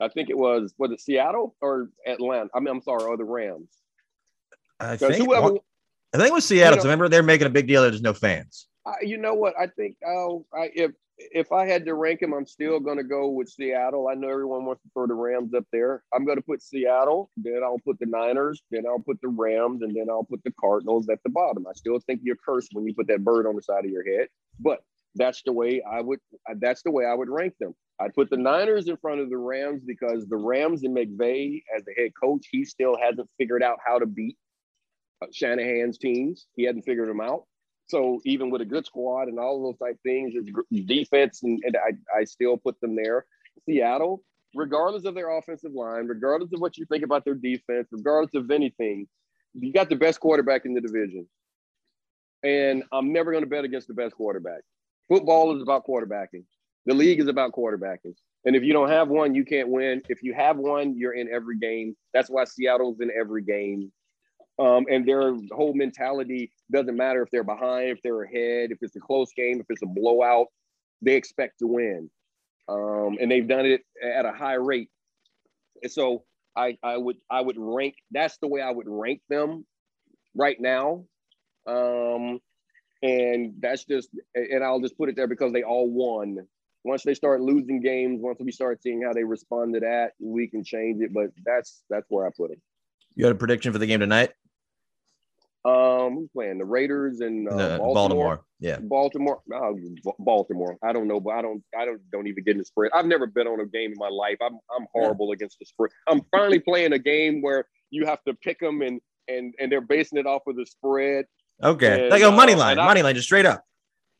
I 0.00 0.08
think 0.08 0.30
it 0.30 0.38
was 0.38 0.74
was 0.78 0.90
it 0.90 1.00
Seattle 1.00 1.54
or 1.60 1.90
Atlanta? 2.06 2.48
I 2.54 2.60
mean, 2.60 2.68
I'm 2.68 2.82
sorry, 2.82 3.04
or 3.04 3.16
the 3.16 3.24
Rams. 3.24 3.81
I 4.82 4.96
think 4.96 5.16
whoever, 5.16 5.58
I 6.14 6.18
think 6.18 6.28
it 6.28 6.32
was 6.32 6.46
Seattle. 6.46 6.72
You 6.72 6.76
know, 6.76 6.82
remember 6.84 7.08
they're 7.08 7.22
making 7.22 7.46
a 7.46 7.50
big 7.50 7.66
deal. 7.66 7.82
There's 7.82 8.02
no 8.02 8.12
fans. 8.12 8.68
You 9.00 9.16
know 9.16 9.34
what? 9.34 9.54
I 9.58 9.68
think 9.68 9.96
oh, 10.06 10.44
I, 10.52 10.70
if 10.74 10.92
if 11.18 11.52
I 11.52 11.66
had 11.66 11.84
to 11.84 11.94
rank 11.94 12.20
them, 12.20 12.32
I'm 12.32 12.46
still 12.46 12.80
going 12.80 12.96
to 12.96 13.04
go 13.04 13.28
with 13.28 13.48
Seattle. 13.48 14.08
I 14.08 14.14
know 14.14 14.28
everyone 14.28 14.64
wants 14.64 14.82
to 14.82 14.90
throw 14.92 15.06
the 15.06 15.14
Rams 15.14 15.54
up 15.54 15.64
there. 15.72 16.02
I'm 16.12 16.24
going 16.24 16.36
to 16.36 16.42
put 16.42 16.62
Seattle, 16.62 17.30
then 17.36 17.60
I'll 17.62 17.78
put 17.84 17.98
the 18.00 18.06
Niners, 18.06 18.62
then 18.70 18.84
I'll 18.86 18.98
put 18.98 19.20
the 19.20 19.28
Rams, 19.28 19.82
and 19.82 19.94
then 19.94 20.06
I'll 20.10 20.24
put 20.24 20.42
the 20.44 20.52
Cardinals 20.60 21.08
at 21.08 21.22
the 21.22 21.30
bottom. 21.30 21.66
I 21.66 21.72
still 21.74 21.98
think 22.00 22.20
you're 22.24 22.36
cursed 22.44 22.70
when 22.72 22.86
you 22.86 22.94
put 22.94 23.06
that 23.08 23.24
bird 23.24 23.46
on 23.46 23.54
the 23.54 23.62
side 23.62 23.84
of 23.84 23.90
your 23.90 24.04
head, 24.04 24.28
but 24.58 24.80
that's 25.14 25.42
the 25.44 25.52
way 25.52 25.82
I 25.82 26.00
would. 26.00 26.18
That's 26.56 26.82
the 26.82 26.90
way 26.90 27.04
I 27.04 27.14
would 27.14 27.28
rank 27.28 27.54
them. 27.60 27.74
I'd 28.00 28.14
put 28.14 28.30
the 28.30 28.36
Niners 28.36 28.88
in 28.88 28.96
front 28.96 29.20
of 29.20 29.30
the 29.30 29.36
Rams 29.36 29.82
because 29.86 30.26
the 30.26 30.36
Rams 30.36 30.82
and 30.82 30.96
McVay 30.96 31.62
as 31.76 31.84
the 31.84 31.92
head 31.96 32.12
coach, 32.20 32.46
he 32.50 32.64
still 32.64 32.96
hasn't 33.00 33.28
figured 33.38 33.62
out 33.62 33.78
how 33.84 33.98
to 33.98 34.06
beat 34.06 34.36
Shanahan's 35.32 35.98
teams. 35.98 36.46
He 36.54 36.64
hadn't 36.64 36.82
figured 36.82 37.08
them 37.08 37.20
out. 37.20 37.44
So 37.88 38.20
even 38.24 38.50
with 38.50 38.62
a 38.62 38.64
good 38.64 38.86
squad 38.86 39.28
and 39.28 39.38
all 39.38 39.62
those 39.62 39.78
type 39.78 39.98
things, 40.02 40.32
defense, 40.86 41.42
and, 41.42 41.60
and 41.64 41.76
I, 41.76 42.20
I 42.20 42.24
still 42.24 42.56
put 42.56 42.80
them 42.80 42.96
there. 42.96 43.26
Seattle, 43.66 44.22
regardless 44.54 45.04
of 45.04 45.14
their 45.14 45.36
offensive 45.36 45.72
line, 45.72 46.06
regardless 46.06 46.52
of 46.54 46.60
what 46.60 46.78
you 46.78 46.86
think 46.86 47.04
about 47.04 47.24
their 47.24 47.34
defense, 47.34 47.88
regardless 47.90 48.34
of 48.34 48.50
anything, 48.50 49.06
you 49.54 49.72
got 49.72 49.88
the 49.88 49.96
best 49.96 50.20
quarterback 50.20 50.64
in 50.64 50.74
the 50.74 50.80
division. 50.80 51.28
And 52.42 52.82
I'm 52.92 53.12
never 53.12 53.30
going 53.30 53.44
to 53.44 53.50
bet 53.50 53.64
against 53.64 53.88
the 53.88 53.94
best 53.94 54.14
quarterback. 54.14 54.62
Football 55.08 55.54
is 55.56 55.62
about 55.62 55.86
quarterbacking. 55.86 56.44
The 56.86 56.94
league 56.94 57.20
is 57.20 57.28
about 57.28 57.52
quarterbacking. 57.52 58.14
And 58.44 58.56
if 58.56 58.64
you 58.64 58.72
don't 58.72 58.88
have 58.88 59.08
one, 59.08 59.34
you 59.34 59.44
can't 59.44 59.68
win. 59.68 60.02
If 60.08 60.22
you 60.22 60.34
have 60.34 60.56
one, 60.56 60.96
you're 60.96 61.12
in 61.12 61.28
every 61.32 61.58
game. 61.58 61.94
That's 62.12 62.28
why 62.28 62.44
Seattle's 62.44 63.00
in 63.00 63.10
every 63.18 63.42
game. 63.42 63.92
Um, 64.58 64.86
and 64.90 65.06
their 65.06 65.34
whole 65.50 65.74
mentality 65.74 66.52
doesn't 66.70 66.96
matter 66.96 67.22
if 67.22 67.30
they're 67.30 67.44
behind, 67.44 67.90
if 67.90 68.02
they're 68.02 68.22
ahead, 68.22 68.70
if 68.70 68.78
it's 68.82 68.96
a 68.96 69.00
close 69.00 69.30
game, 69.34 69.60
if 69.60 69.66
it's 69.70 69.82
a 69.82 69.86
blowout, 69.86 70.48
they 71.00 71.14
expect 71.14 71.58
to 71.60 71.66
win. 71.66 72.10
Um, 72.68 73.16
and 73.20 73.30
they've 73.30 73.48
done 73.48 73.66
it 73.66 73.82
at 74.02 74.24
a 74.24 74.32
high 74.32 74.54
rate. 74.54 74.90
And 75.82 75.90
so 75.90 76.24
I, 76.56 76.76
I 76.82 76.96
would 76.96 77.16
I 77.30 77.40
would 77.40 77.56
rank 77.58 77.94
that's 78.10 78.38
the 78.38 78.46
way 78.46 78.60
I 78.60 78.70
would 78.70 78.86
rank 78.88 79.20
them 79.28 79.66
right 80.34 80.60
now. 80.60 81.04
Um, 81.66 82.38
and 83.02 83.54
that's 83.58 83.84
just 83.84 84.10
and 84.34 84.62
I'll 84.62 84.80
just 84.80 84.96
put 84.96 85.08
it 85.08 85.16
there 85.16 85.26
because 85.26 85.52
they 85.52 85.62
all 85.62 85.90
won. 85.90 86.46
Once 86.84 87.04
they 87.04 87.14
start 87.14 87.40
losing 87.40 87.80
games, 87.80 88.20
once 88.20 88.38
we 88.40 88.50
start 88.50 88.82
seeing 88.82 89.02
how 89.02 89.12
they 89.12 89.24
respond 89.24 89.74
to 89.74 89.80
that, 89.80 90.12
we 90.20 90.48
can 90.48 90.64
change 90.64 91.00
it. 91.00 91.12
But 91.12 91.30
that's 91.44 91.82
that's 91.90 92.06
where 92.08 92.26
I 92.26 92.30
put 92.36 92.50
them. 92.50 92.60
You 93.14 93.24
had 93.24 93.34
a 93.34 93.38
prediction 93.38 93.72
for 93.72 93.78
the 93.78 93.86
game 93.86 94.00
tonight? 94.00 94.30
Um, 95.64 96.16
who's 96.16 96.28
playing 96.34 96.58
the 96.58 96.64
Raiders 96.64 97.20
and 97.20 97.48
uh, 97.48 97.78
Baltimore. 97.78 97.94
Baltimore. 97.94 98.44
Yeah, 98.58 98.78
Baltimore. 98.80 99.40
Oh, 99.54 99.78
Baltimore. 100.18 100.76
I 100.82 100.92
don't 100.92 101.06
know, 101.06 101.20
but 101.20 101.34
I 101.34 101.42
don't. 101.42 101.62
I 101.78 101.84
don't. 101.84 102.00
Don't 102.10 102.26
even 102.26 102.42
get 102.42 102.52
in 102.52 102.58
the 102.58 102.64
spread. 102.64 102.90
I've 102.92 103.06
never 103.06 103.26
been 103.26 103.46
on 103.46 103.60
a 103.60 103.66
game 103.66 103.92
in 103.92 103.98
my 103.98 104.08
life. 104.08 104.38
I'm. 104.42 104.58
I'm 104.76 104.86
horrible 104.92 105.28
yeah. 105.28 105.34
against 105.34 105.58
the 105.60 105.66
spread. 105.66 105.92
I'm 106.08 106.22
finally 106.32 106.58
playing 106.58 106.94
a 106.94 106.98
game 106.98 107.42
where 107.42 107.66
you 107.90 108.06
have 108.06 108.24
to 108.24 108.34
pick 108.34 108.58
them 108.58 108.82
and 108.82 109.00
and 109.28 109.54
and 109.60 109.70
they're 109.70 109.80
basing 109.80 110.18
it 110.18 110.26
off 110.26 110.42
of 110.46 110.56
the 110.56 110.66
spread. 110.66 111.26
Okay, 111.62 112.02
and, 112.02 112.10
like 112.10 112.22
a 112.22 112.30
money 112.30 112.54
uh, 112.54 112.58
line, 112.58 112.76
money 112.78 113.02
line, 113.02 113.14
just 113.14 113.26
straight 113.26 113.46
up. 113.46 113.64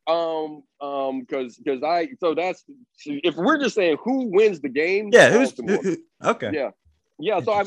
Um, 0.06 0.62
um, 0.80 1.20
because 1.20 1.56
because 1.56 1.82
I 1.82 2.08
so 2.20 2.34
that's 2.34 2.64
if 3.04 3.36
we're 3.36 3.58
just 3.58 3.74
saying 3.74 3.96
who 4.02 4.30
wins 4.30 4.60
the 4.60 4.68
game. 4.68 5.10
Yeah, 5.12 5.30
who's 5.30 5.52
who, 5.56 5.96
okay. 6.24 6.50
Yeah, 6.52 6.70
yeah. 7.18 7.40
So 7.40 7.52
I, 7.52 7.64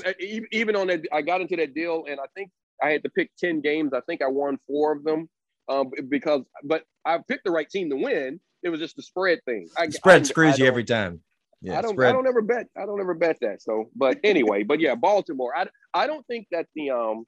even 0.51 0.75
on 0.75 0.87
that, 0.87 1.01
I 1.11 1.21
got 1.21 1.41
into 1.41 1.55
that 1.57 1.73
deal, 1.73 2.05
and 2.09 2.19
I 2.19 2.25
think 2.35 2.51
I 2.81 2.89
had 2.89 3.03
to 3.03 3.09
pick 3.09 3.31
ten 3.37 3.61
games. 3.61 3.93
I 3.93 4.01
think 4.01 4.21
I 4.21 4.27
won 4.27 4.57
four 4.67 4.91
of 4.91 5.03
them. 5.03 5.29
Um, 5.67 5.89
because 6.09 6.41
but 6.63 6.83
I 7.05 7.17
picked 7.27 7.43
the 7.43 7.51
right 7.51 7.69
team 7.69 7.89
to 7.89 7.95
win. 7.95 8.39
It 8.63 8.69
was 8.69 8.79
just 8.79 8.95
the 8.95 9.01
spread 9.01 9.39
thing. 9.45 9.67
I, 9.77 9.89
spread 9.89 10.21
I, 10.21 10.25
screws 10.25 10.55
I 10.55 10.57
you 10.57 10.65
every 10.65 10.83
time. 10.83 11.21
Yeah, 11.61 11.79
I 11.79 11.81
don't. 11.81 11.93
Spread. 11.93 12.09
I 12.09 12.13
don't 12.13 12.27
ever 12.27 12.41
bet. 12.41 12.67
I 12.77 12.85
don't 12.85 12.99
ever 12.99 13.13
bet 13.13 13.37
that. 13.41 13.61
So, 13.61 13.89
but 13.95 14.19
anyway, 14.23 14.63
but 14.63 14.79
yeah, 14.79 14.95
Baltimore. 14.95 15.53
I 15.55 15.67
I 15.93 16.07
don't 16.07 16.25
think 16.27 16.47
that 16.51 16.67
the 16.75 16.91
um. 16.91 17.25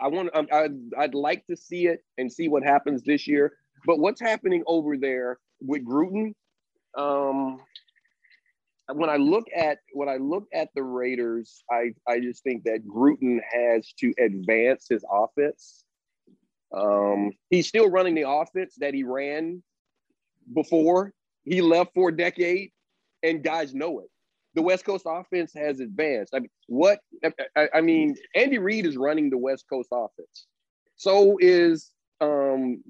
I 0.00 0.08
want. 0.08 0.30
Um, 0.34 0.48
I'd 0.52 0.72
I'd 0.96 1.14
like 1.14 1.46
to 1.46 1.56
see 1.56 1.86
it 1.86 2.00
and 2.18 2.32
see 2.32 2.48
what 2.48 2.62
happens 2.62 3.02
this 3.02 3.26
year. 3.26 3.52
But 3.86 3.98
what's 3.98 4.20
happening 4.20 4.62
over 4.66 4.96
there 4.96 5.38
with 5.60 5.84
Gruden? 5.84 6.34
Um, 6.96 7.60
when 8.92 9.10
I 9.10 9.16
look 9.16 9.46
at 9.54 9.78
when 9.92 10.08
I 10.08 10.16
look 10.16 10.46
at 10.52 10.68
the 10.74 10.82
Raiders, 10.82 11.62
I 11.70 11.92
I 12.06 12.20
just 12.20 12.42
think 12.42 12.64
that 12.64 12.86
Gruden 12.86 13.38
has 13.52 13.92
to 14.00 14.12
advance 14.18 14.86
his 14.88 15.04
offense. 15.10 15.84
Um, 16.74 17.32
he's 17.50 17.66
still 17.66 17.90
running 17.90 18.14
the 18.14 18.28
offense 18.28 18.74
that 18.78 18.94
he 18.94 19.04
ran 19.04 19.62
before 20.54 21.12
he 21.44 21.60
left 21.60 21.92
for 21.94 22.08
a 22.10 22.16
decade, 22.16 22.70
and 23.22 23.42
guys 23.42 23.74
know 23.74 24.00
it. 24.00 24.08
The 24.54 24.62
West 24.62 24.84
Coast 24.84 25.04
offense 25.06 25.52
has 25.54 25.80
advanced. 25.80 26.34
I 26.34 26.40
mean, 26.40 26.50
what 26.66 27.00
I, 27.56 27.68
I 27.74 27.80
mean, 27.80 28.16
Andy 28.34 28.58
Reid 28.58 28.86
is 28.86 28.96
running 28.96 29.30
the 29.30 29.38
West 29.38 29.66
Coast 29.70 29.90
offense. 29.92 30.46
So 30.96 31.36
is 31.40 31.90
um, 32.20 32.82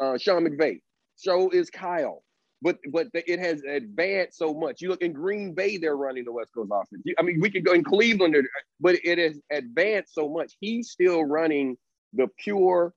uh, 0.00 0.16
Sean 0.16 0.46
McVay. 0.46 0.80
So 1.16 1.50
is 1.50 1.70
Kyle. 1.70 2.22
But 2.62 2.78
but 2.90 3.08
it 3.14 3.38
has 3.38 3.62
advanced 3.62 4.36
so 4.36 4.52
much. 4.52 4.82
You 4.82 4.90
look 4.90 5.02
in 5.02 5.12
Green 5.12 5.54
Bay, 5.54 5.78
they're 5.78 5.96
running 5.96 6.24
the 6.24 6.32
West 6.32 6.52
Coast 6.54 6.70
offense. 6.72 7.02
I 7.18 7.22
mean, 7.22 7.40
we 7.40 7.50
could 7.50 7.64
go 7.64 7.72
in 7.72 7.82
Cleveland, 7.82 8.36
but 8.80 8.96
it 9.02 9.18
has 9.18 9.40
advanced 9.50 10.14
so 10.14 10.28
much. 10.28 10.54
He's 10.60 10.90
still 10.90 11.24
running 11.24 11.78
the 12.12 12.28
pure 12.38 12.92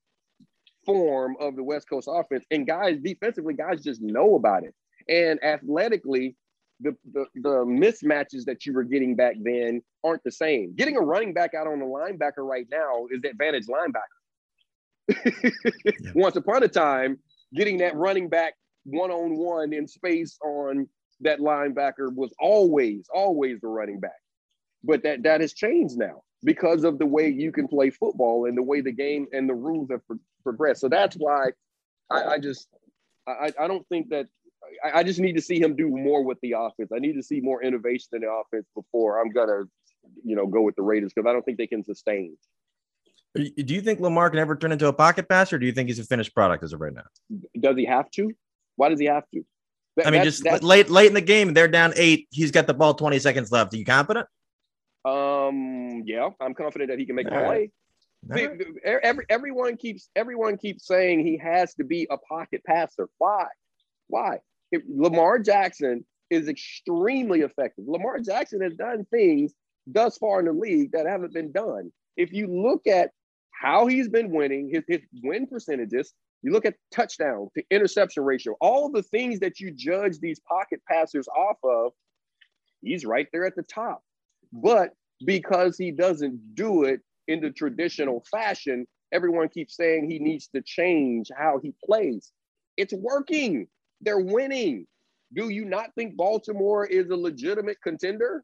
form 0.86 1.38
of 1.40 1.56
the 1.56 1.64
West 1.64 1.90
Coast 1.90 2.10
offense. 2.12 2.46
And 2.52 2.68
guys, 2.68 3.00
defensively, 3.02 3.54
guys 3.54 3.82
just 3.82 4.02
know 4.02 4.36
about 4.36 4.64
it. 4.64 4.74
And 5.08 5.42
athletically, 5.44 6.36
the, 6.80 6.96
the, 7.14 7.26
the 7.36 7.66
mismatches 7.66 8.46
that 8.46 8.66
you 8.66 8.74
were 8.74 8.84
getting 8.84 9.16
back 9.16 9.36
then 9.42 9.82
aren't 10.04 10.24
the 10.24 10.32
same. 10.32 10.74
Getting 10.76 10.98
a 10.98 11.02
running 11.02 11.34
back 11.34 11.54
out 11.54 11.68
on 11.68 11.80
the 11.80 11.86
linebacker 11.86 12.40
right 12.40 12.68
now 12.70 13.06
is 13.12 13.22
the 13.22 13.30
advantage 13.30 13.68
linebacker 13.68 14.02
yeah. 15.86 15.92
Once 16.16 16.36
upon 16.36 16.64
a 16.64 16.68
time, 16.68 17.20
getting 17.54 17.78
that 17.78 17.96
running 17.96 18.30
back 18.30 18.54
one 18.86 19.12
on 19.12 19.38
one 19.38 19.74
in 19.74 19.88
space 19.88 20.38
on 20.44 20.88
that 21.22 21.40
linebacker 21.40 22.14
was 22.14 22.34
always, 22.40 23.08
always 23.14 23.60
the 23.62 23.68
running 23.68 24.00
back. 24.00 24.12
But 24.84 25.04
that 25.04 25.24
that 25.24 25.42
has 25.42 25.54
changed 25.54 25.98
now 25.98 26.24
because 26.44 26.84
of 26.84 27.00
the 27.00 27.06
way 27.06 27.30
you 27.30 27.52
can 27.52 27.68
play 27.68 27.90
football 27.90 28.46
and 28.46 28.58
the 28.58 28.64
way 28.64 28.82
the 28.82 28.92
game 28.92 29.28
and 29.32 29.48
the 29.48 29.54
rules 29.54 29.90
have 29.92 30.06
pro- 30.06 30.20
progressed. 30.44 30.82
So 30.82 30.90
that's 30.90 31.16
why 31.16 31.52
I, 32.12 32.24
I 32.24 32.40
just 32.40 32.68
I, 33.28 33.52
I 33.60 33.68
don't 33.68 33.88
think 33.88 34.10
that 34.10 34.28
I, 34.84 35.00
I, 35.00 35.04
just 35.04 35.20
need 35.20 35.34
to 35.34 35.42
see 35.42 35.60
him 35.60 35.76
do 35.76 35.88
more 35.88 36.24
with 36.24 36.40
the 36.42 36.56
offense. 36.58 36.92
I 36.94 37.00
need 37.00 37.14
to 37.14 37.24
see 37.24 37.40
more 37.40 37.64
innovation 37.64 38.10
in 38.14 38.22
the 38.22 38.32
offense 38.32 38.66
before 38.76 39.22
I'm 39.22 39.32
gonna, 39.32 39.64
you 40.24 40.36
know, 40.36 40.48
go 40.48 40.62
with 40.62 40.76
the 40.76 40.82
Raiders 40.82 41.14
because 41.14 41.30
I 41.30 41.34
don't 41.34 41.44
think 41.44 41.58
they 41.58 41.68
can 41.68 41.84
sustain. 41.84 42.38
Do 43.36 43.74
you 43.74 43.82
think 43.82 44.00
Lamar 44.00 44.30
can 44.30 44.40
ever 44.40 44.56
turn 44.56 44.72
into 44.72 44.88
a 44.88 44.94
pocket 44.94 45.28
passer? 45.28 45.56
Or 45.56 45.60
do 45.60 45.66
you 45.66 45.72
think 45.72 45.88
he's 45.90 45.98
a 45.98 46.04
finished 46.04 46.36
product 46.36 46.64
as 46.64 46.74
of 46.74 46.82
right 46.82 46.94
now? 46.94 47.04
Does 47.60 47.78
he 47.78 47.86
have 47.86 48.12
to? 48.12 48.32
Why 48.76 48.90
does 48.90 49.00
he 49.00 49.06
have 49.06 49.24
to? 49.34 49.44
That, 49.96 50.08
I 50.08 50.12
mean, 50.12 50.24
just 50.24 50.44
late 50.64 50.90
late 50.90 51.08
in 51.08 51.14
the 51.14 51.22
game, 51.22 51.54
they're 51.54 51.68
down 51.68 51.94
eight. 51.96 52.28
He's 52.32 52.52
got 52.52 52.66
the 52.66 52.74
ball 52.74 52.96
20 52.96 53.20
seconds 53.20 53.52
left. 53.52 53.74
Are 53.74 53.78
you 53.78 53.86
confident? 53.86 54.28
Um, 55.06 56.04
yeah, 56.06 56.30
I'm 56.40 56.54
confident 56.54 56.90
that 56.90 56.98
he 56.98 57.06
can 57.06 57.16
make 57.16 57.28
a 57.28 57.30
play. 57.30 57.72
Right. 58.26 58.50
Every, 58.86 59.26
everyone 59.30 59.76
keeps 59.78 60.10
everyone 60.16 60.58
keeps 60.58 60.88
saying 60.88 61.26
he 61.26 61.38
has 61.38 61.76
to 61.76 61.84
be 61.84 62.08
a 62.10 62.18
pocket 62.18 62.64
passer. 62.66 63.10
Why? 63.18 63.48
Why? 64.08 64.40
If 64.72 64.82
Lamar 64.88 65.40
Jackson 65.40 66.06
is 66.30 66.48
extremely 66.48 67.42
effective. 67.42 67.86
Lamar 67.88 68.20
Jackson 68.20 68.62
has 68.62 68.76
done 68.76 69.06
things 69.12 69.54
thus 69.86 70.18
far 70.18 70.40
in 70.40 70.46
the 70.46 70.54
league 70.54 70.92
that 70.94 71.06
haven't 71.06 71.34
been 71.34 71.52
done. 71.52 71.92
If 72.18 72.34
you 72.34 72.48
look 72.48 72.88
at 72.88 73.12
how 73.52 73.88
he's 73.88 74.10
been 74.10 74.32
winning, 74.32 74.70
his, 74.70 74.84
his 74.88 75.02
win 75.22 75.48
percentages, 75.48 76.14
you 76.44 76.52
look 76.52 76.66
at 76.66 76.76
touchdown 76.92 77.48
to 77.56 77.64
interception 77.72 78.24
ratio, 78.24 78.56
all 78.60 78.90
the 78.90 79.04
things 79.04 79.40
that 79.40 79.60
you 79.60 79.72
judge 79.72 80.20
these 80.20 80.40
pocket 80.42 80.82
passers 80.88 81.28
off 81.30 81.58
of, 81.64 81.94
he's 82.82 83.06
right 83.06 83.28
there 83.32 83.46
at 83.46 83.56
the 83.56 83.64
top. 83.64 84.04
But 84.52 84.92
because 85.26 85.78
he 85.78 85.92
doesn't 85.92 86.56
do 86.56 86.84
it 86.84 87.00
in 87.28 87.40
the 87.40 87.50
traditional 87.50 88.24
fashion, 88.30 88.86
everyone 89.14 89.48
keeps 89.48 89.78
saying 89.78 90.10
he 90.10 90.20
needs 90.20 90.50
to 90.50 90.62
change 90.62 91.30
how 91.36 91.60
he 91.64 91.74
plays. 91.84 92.32
It's 92.76 92.94
working. 92.94 93.68
They're 94.02 94.20
winning. 94.20 94.86
Do 95.34 95.50
you 95.50 95.66
not 95.66 95.96
think 95.96 96.18
Baltimore 96.18 96.86
is 96.86 97.10
a 97.10 97.16
legitimate 97.16 97.78
contender? 97.82 98.44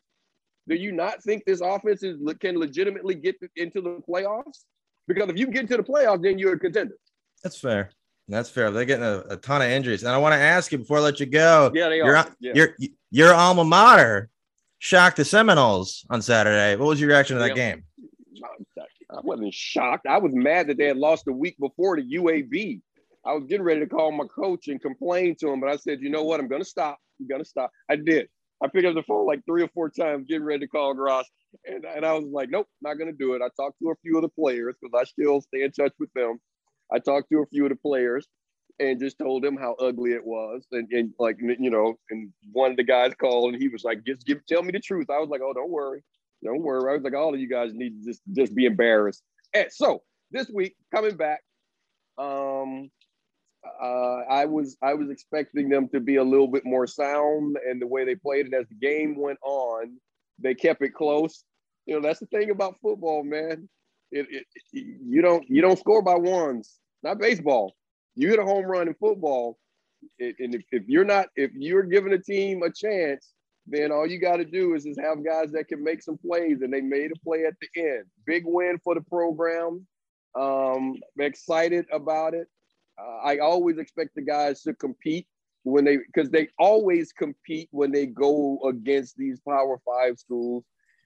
Do 0.68 0.76
you 0.76 0.92
not 0.92 1.22
think 1.24 1.44
this 1.46 1.62
offense 1.62 2.04
is, 2.04 2.18
can 2.40 2.58
legitimately 2.58 3.16
get 3.16 3.36
into 3.56 3.82
the 3.82 4.02
playoffs? 4.08 4.64
Because 5.08 5.30
if 5.30 5.38
you 5.38 5.48
get 5.48 5.62
into 5.64 5.78
the 5.78 5.84
playoffs, 5.84 6.22
then 6.22 6.38
you're 6.38 6.54
a 6.54 6.60
contender. 6.60 6.96
That's 7.44 7.60
fair. 7.60 7.92
That's 8.28 8.50
fair. 8.50 8.70
They're 8.70 8.86
getting 8.86 9.06
a, 9.06 9.24
a 9.30 9.38
ton 9.38 9.62
of 9.62 9.70
injuries. 9.70 10.04
And 10.04 10.12
I 10.12 10.18
want 10.18 10.34
to 10.34 10.40
ask 10.40 10.72
you 10.72 10.78
before 10.78 10.98
I 10.98 11.02
let 11.02 11.20
you 11.20 11.26
go. 11.26 11.72
Yeah, 11.74 11.90
they 11.90 11.98
your, 11.98 12.16
are. 12.16 12.28
Yeah. 12.40 12.54
Your, 12.56 12.76
your 13.10 13.34
alma 13.34 13.64
mater 13.64 14.30
shocked 14.78 15.18
the 15.18 15.26
Seminoles 15.26 16.06
on 16.10 16.22
Saturday. 16.22 16.76
What 16.76 16.88
was 16.88 17.02
your 17.02 17.10
reaction 17.10 17.38
to 17.38 17.42
that 17.42 17.56
yeah. 17.58 17.74
game? 17.74 17.84
I 19.12 19.22
wasn't 19.24 19.54
shocked. 19.54 20.06
I 20.06 20.20
was 20.20 20.34
mad 20.36 20.68
that 20.68 20.78
they 20.78 20.86
had 20.86 20.98
lost 20.98 21.26
the 21.26 21.34
week 21.34 21.58
before 21.60 21.96
to 21.96 22.04
UAB. 22.04 22.82
I 23.26 23.34
was 23.34 23.46
getting 23.46 23.66
ready 23.66 23.80
to 23.80 23.88
call 23.88 24.12
my 24.12 24.26
coach 24.26 24.68
and 24.68 24.80
complain 24.80 25.36
to 25.40 25.50
him, 25.50 25.60
but 25.60 25.70
I 25.70 25.78
said, 25.78 26.00
you 26.00 26.10
know 26.10 26.24
what? 26.24 26.40
I'm 26.40 26.48
going 26.48 26.62
to 26.62 26.68
stop. 26.68 27.00
I'm 27.20 27.28
going 27.28 27.42
to 27.42 27.50
stop. 27.50 27.72
I 27.90 27.96
did. 27.96 28.30
I 28.62 28.68
picked 28.68 28.86
up 28.86 28.96
the 28.96 29.04
phone 29.04 29.26
like 29.26 29.42
three 29.46 29.64
or 29.64 29.70
four 29.70 29.90
times, 29.90 30.26
getting 30.28 30.44
ready 30.44 30.60
to 30.60 30.68
call 30.68 30.94
Grass, 30.94 31.26
and, 31.66 31.86
and 31.86 32.06
I 32.06 32.14
was 32.14 32.26
like, 32.26 32.50
nope, 32.50 32.68
not 32.82 32.96
gonna 32.96 33.14
do 33.14 33.34
it. 33.34 33.42
I 33.42 33.48
talked 33.56 33.80
to 33.80 33.92
a 33.92 33.96
few 34.02 34.18
of 34.18 34.22
the 34.22 34.30
players 34.30 34.76
because 34.82 35.00
I 35.00 35.06
still 35.06 35.42
stay 35.42 35.64
in 35.64 35.72
touch 35.72 35.94
with 35.98 36.12
them. 36.14 36.40
I 36.92 37.00
talked 37.00 37.30
to 37.32 37.40
a 37.40 37.46
few 37.48 37.66
of 37.66 37.70
the 37.70 37.76
players 37.76 38.28
and 38.80 39.00
just 39.00 39.20
told 39.20 39.44
them 39.44 39.58
how 39.58 39.74
ugly 39.80 40.12
it 40.12 40.26
was, 40.26 40.66
and, 40.72 40.88
and 40.92 41.12
like 41.20 41.38
you 41.42 41.70
know, 41.70 41.96
and 42.10 42.32
one 42.52 42.72
of 42.72 42.78
the 42.78 42.84
guys 42.84 43.14
called 43.20 43.54
and 43.54 43.62
he 43.62 43.68
was 43.68 43.84
like, 43.84 44.06
just 44.06 44.26
give, 44.26 44.46
tell 44.48 44.64
me 44.64 44.72
the 44.72 44.80
truth. 44.80 45.10
I 45.10 45.20
was 45.20 45.30
like, 45.30 45.42
oh, 45.44 45.54
don't 45.54 45.70
worry, 45.70 46.02
don't 46.44 46.62
worry. 46.62 46.92
I 46.92 46.96
was 46.96 47.04
like, 47.04 47.16
all 47.16 47.34
of 47.34 47.40
you 47.40 47.50
guys 47.50 47.74
need 47.74 48.02
to 48.02 48.06
just 48.06 48.22
just 48.34 48.56
be 48.56 48.66
embarrassed. 48.66 49.24
And 49.54 49.68
so 49.72 50.02
this 50.32 50.50
week 50.50 50.76
coming 50.94 51.18
back, 51.18 51.42
um, 52.18 52.90
uh, 53.82 54.22
I 54.30 54.46
was 54.46 54.78
I 54.82 54.94
was 54.94 55.10
expecting 55.10 55.70
them 55.70 55.90
to 55.90 56.00
be 56.00 56.16
a 56.16 56.24
little 56.24 56.48
bit 56.48 56.66
more 56.66 56.88
sound, 56.88 57.58
and 57.68 57.82
the 57.82 57.88
way 57.88 58.06
they 58.06 58.16
played 58.16 58.48
it 58.48 58.54
as 58.54 58.68
the 58.70 58.76
game 58.76 59.18
went 59.18 59.40
on, 59.44 59.98
they 60.42 60.56
kept 60.56 60.82
it 60.82 60.94
close. 60.94 61.44
You 61.86 61.96
know, 61.96 62.02
that's 62.02 62.20
the 62.20 62.28
thing 62.28 62.50
about 62.52 62.76
football, 62.82 63.24
man. 63.24 63.68
It, 64.12 64.28
it, 64.30 64.46
you 64.74 65.22
don't 65.22 65.48
you 65.50 65.62
don't 65.62 65.80
score 65.80 66.02
by 66.02 66.16
ones. 66.16 66.79
Not 67.04 67.20
baseball. 67.20 67.76
You 68.16 68.30
hit 68.30 68.40
a 68.40 68.44
home 68.44 68.66
run 68.66 68.88
in 68.88 68.94
football, 68.96 69.58
and 70.20 70.56
if, 70.56 70.64
if 70.72 70.84
you're 70.88 71.06
not 71.06 71.28
if 71.36 71.52
you're 71.54 71.84
giving 71.84 72.14
a 72.14 72.20
team 72.20 72.64
a 72.64 72.72
chance, 72.72 73.34
then 73.68 73.92
all 73.92 74.08
you 74.08 74.20
got 74.20 74.38
to 74.38 74.46
do 74.46 74.74
is 74.74 74.84
just 74.84 75.00
have 75.00 75.24
guys 75.24 75.52
that 75.52 75.68
can 75.68 75.84
make 75.84 76.02
some 76.02 76.18
plays, 76.18 76.62
and 76.62 76.74
they 76.74 76.82
made 76.82 77.12
a 77.12 77.20
play 77.24 77.46
at 77.46 77.54
the 77.62 77.82
end. 77.82 78.06
Big 78.26 78.44
win 78.46 78.80
for 78.84 78.96
the 78.96 79.02
program. 79.02 79.86
Um, 80.38 80.96
excited 81.20 81.86
about 81.92 82.34
it. 82.34 82.48
Uh, 83.00 83.18
I 83.24 83.38
always 83.38 83.78
expect 83.78 84.16
the 84.16 84.22
guys 84.22 84.62
to 84.64 84.74
compete 84.74 85.28
when 85.64 85.86
they 85.86 85.98
because 85.98 86.30
they 86.30 86.50
always 86.58 87.12
compete 87.14 87.70
when 87.72 87.92
they 87.92 88.06
go 88.06 88.60
against 88.68 89.18
these 89.18 89.40
Power 89.48 89.80
Five 89.86 90.18
schools. 90.20 90.66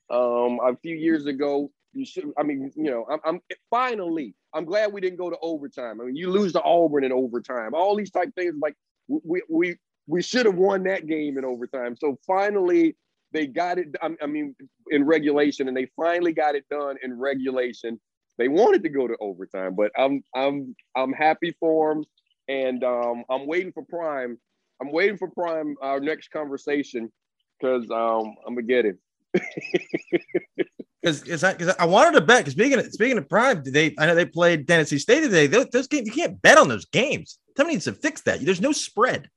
Um, 0.10 0.60
a 0.64 0.76
few 0.82 0.96
years 0.96 1.26
ago, 1.26 1.72
you 1.94 2.06
should. 2.06 2.32
I 2.38 2.44
mean, 2.44 2.72
you 2.76 2.92
know, 2.92 3.06
I'm, 3.10 3.20
I'm 3.26 3.40
finally. 3.70 4.36
I'm 4.54 4.66
glad 4.66 4.94
we 4.94 5.02
didn't 5.02 5.18
go 5.18 5.30
to 5.30 5.38
overtime. 5.42 6.02
I 6.02 6.06
mean, 6.06 6.16
you 6.16 6.30
lose 6.30 6.54
to 6.54 6.62
Auburn 6.64 7.04
in 7.04 7.12
overtime. 7.12 7.74
All 7.74 7.96
these 7.96 8.12
type 8.12 8.30
things 8.36 8.56
like 8.62 8.76
we 9.08 9.42
we 9.50 9.76
we 10.08 10.22
should 10.22 10.46
have 10.46 10.56
won 10.56 10.84
that 10.84 11.08
game 11.08 11.38
in 11.38 11.46
overtime. 11.46 11.96
So 11.98 12.18
finally, 12.26 12.96
they 13.32 13.48
got 13.48 13.78
it. 13.80 13.96
I 14.02 14.28
mean, 14.28 14.56
in 14.90 15.06
regulation, 15.06 15.68
and 15.68 15.76
they 15.76 15.88
finally 15.96 16.34
got 16.34 16.56
it 16.56 16.66
done 16.70 16.98
in 17.04 17.18
regulation. 17.20 18.00
They 18.38 18.48
wanted 18.48 18.84
to 18.84 18.90
go 18.90 19.08
to 19.08 19.16
overtime, 19.20 19.76
but 19.76 19.92
I'm 19.98 20.24
I'm 20.36 20.76
I'm 20.96 21.14
happy 21.14 21.56
for 21.60 21.94
them, 21.94 22.04
and 22.48 22.84
um, 22.84 23.24
I'm 23.30 23.48
waiting 23.48 23.72
for 23.72 23.84
Prime. 23.86 24.38
I'm 24.82 24.92
waiting 24.92 25.18
for 25.18 25.30
Prime 25.30 25.76
our 25.82 26.00
next 26.00 26.30
conversation 26.30 27.12
because 27.60 27.90
um, 27.92 28.36
I'm 28.46 28.56
gonna 28.56 28.64
get 28.64 28.86
it. 28.86 28.98
Because 31.02 31.44
I, 31.44 31.56
I 31.80 31.86
wanted 31.86 32.20
to 32.20 32.26
bet. 32.26 32.40
Because 32.40 32.54
speaking 32.54 32.80
of, 32.80 32.86
speaking 32.94 33.18
of 33.18 33.28
Prime, 33.28 33.62
they 33.66 33.94
I 33.98 34.06
know 34.06 34.16
they 34.16 34.26
played 34.26 34.68
Tennessee 34.68 35.00
State 35.00 35.22
today. 35.22 35.48
Those, 35.48 35.68
those 35.68 35.88
games 35.88 36.08
you 36.08 36.14
can't 36.14 36.42
bet 36.42 36.58
on 36.58 36.70
those 36.70 36.86
games. 36.86 37.40
Somebody 37.58 37.76
needs 37.76 37.86
to 37.86 37.94
fix 37.94 38.22
that. 38.22 38.40
There's 38.42 38.62
no 38.62 38.72
spread. 38.72 39.30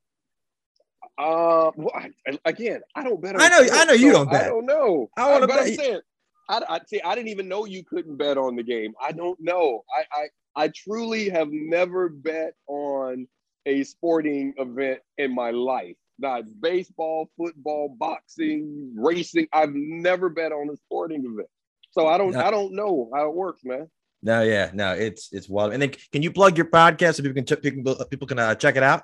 Uh, 1.18 1.70
well, 1.76 1.90
I, 1.94 2.10
again, 2.44 2.82
I 2.94 3.02
don't 3.02 3.20
bet. 3.20 3.40
I 3.40 3.48
know, 3.48 3.64
sports, 3.64 3.72
I 3.72 3.84
know 3.86 3.92
you 3.94 4.12
so 4.12 4.18
don't 4.18 4.30
bet. 4.30 4.44
I 4.44 4.48
don't 4.48 4.66
know. 4.66 5.10
I 5.16 5.30
want 5.30 5.42
to 5.42 5.48
bet. 5.48 5.74
Saying, 5.74 6.00
I, 6.48 6.60
I 6.68 6.80
see. 6.86 7.00
I 7.00 7.14
didn't 7.14 7.28
even 7.28 7.48
know 7.48 7.64
you 7.64 7.84
couldn't 7.84 8.16
bet 8.16 8.38
on 8.38 8.54
the 8.54 8.62
game. 8.62 8.92
I 9.00 9.12
don't 9.12 9.38
know. 9.40 9.82
I, 9.96 10.20
I, 10.20 10.64
I 10.64 10.68
truly 10.68 11.30
have 11.30 11.48
never 11.50 12.08
bet 12.08 12.52
on 12.68 13.26
a 13.64 13.82
sporting 13.82 14.54
event 14.58 15.00
in 15.18 15.34
my 15.34 15.50
life. 15.50 15.96
Not 16.18 16.44
baseball, 16.60 17.30
football, 17.36 17.94
boxing, 17.98 18.94
racing. 18.96 19.48
I've 19.52 19.74
never 19.74 20.28
bet 20.28 20.52
on 20.52 20.70
a 20.70 20.76
sporting 20.76 21.24
event, 21.24 21.48
so 21.90 22.06
I 22.06 22.16
don't. 22.16 22.32
No. 22.32 22.40
I 22.40 22.50
don't 22.50 22.72
know 22.72 23.10
how 23.14 23.28
it 23.28 23.34
works, 23.34 23.62
man. 23.64 23.88
No, 24.22 24.42
yeah, 24.42 24.70
no, 24.72 24.92
it's 24.92 25.32
it's 25.32 25.48
wild. 25.48 25.72
And 25.72 25.82
then, 25.82 25.92
can 26.12 26.22
you 26.22 26.30
plug 26.30 26.56
your 26.56 26.66
podcast 26.66 27.16
so 27.16 27.22
people 27.22 27.42
can 27.42 27.56
people, 27.60 28.04
people 28.06 28.26
can 28.26 28.38
uh, 28.38 28.54
check 28.54 28.76
it 28.76 28.82
out? 28.82 29.02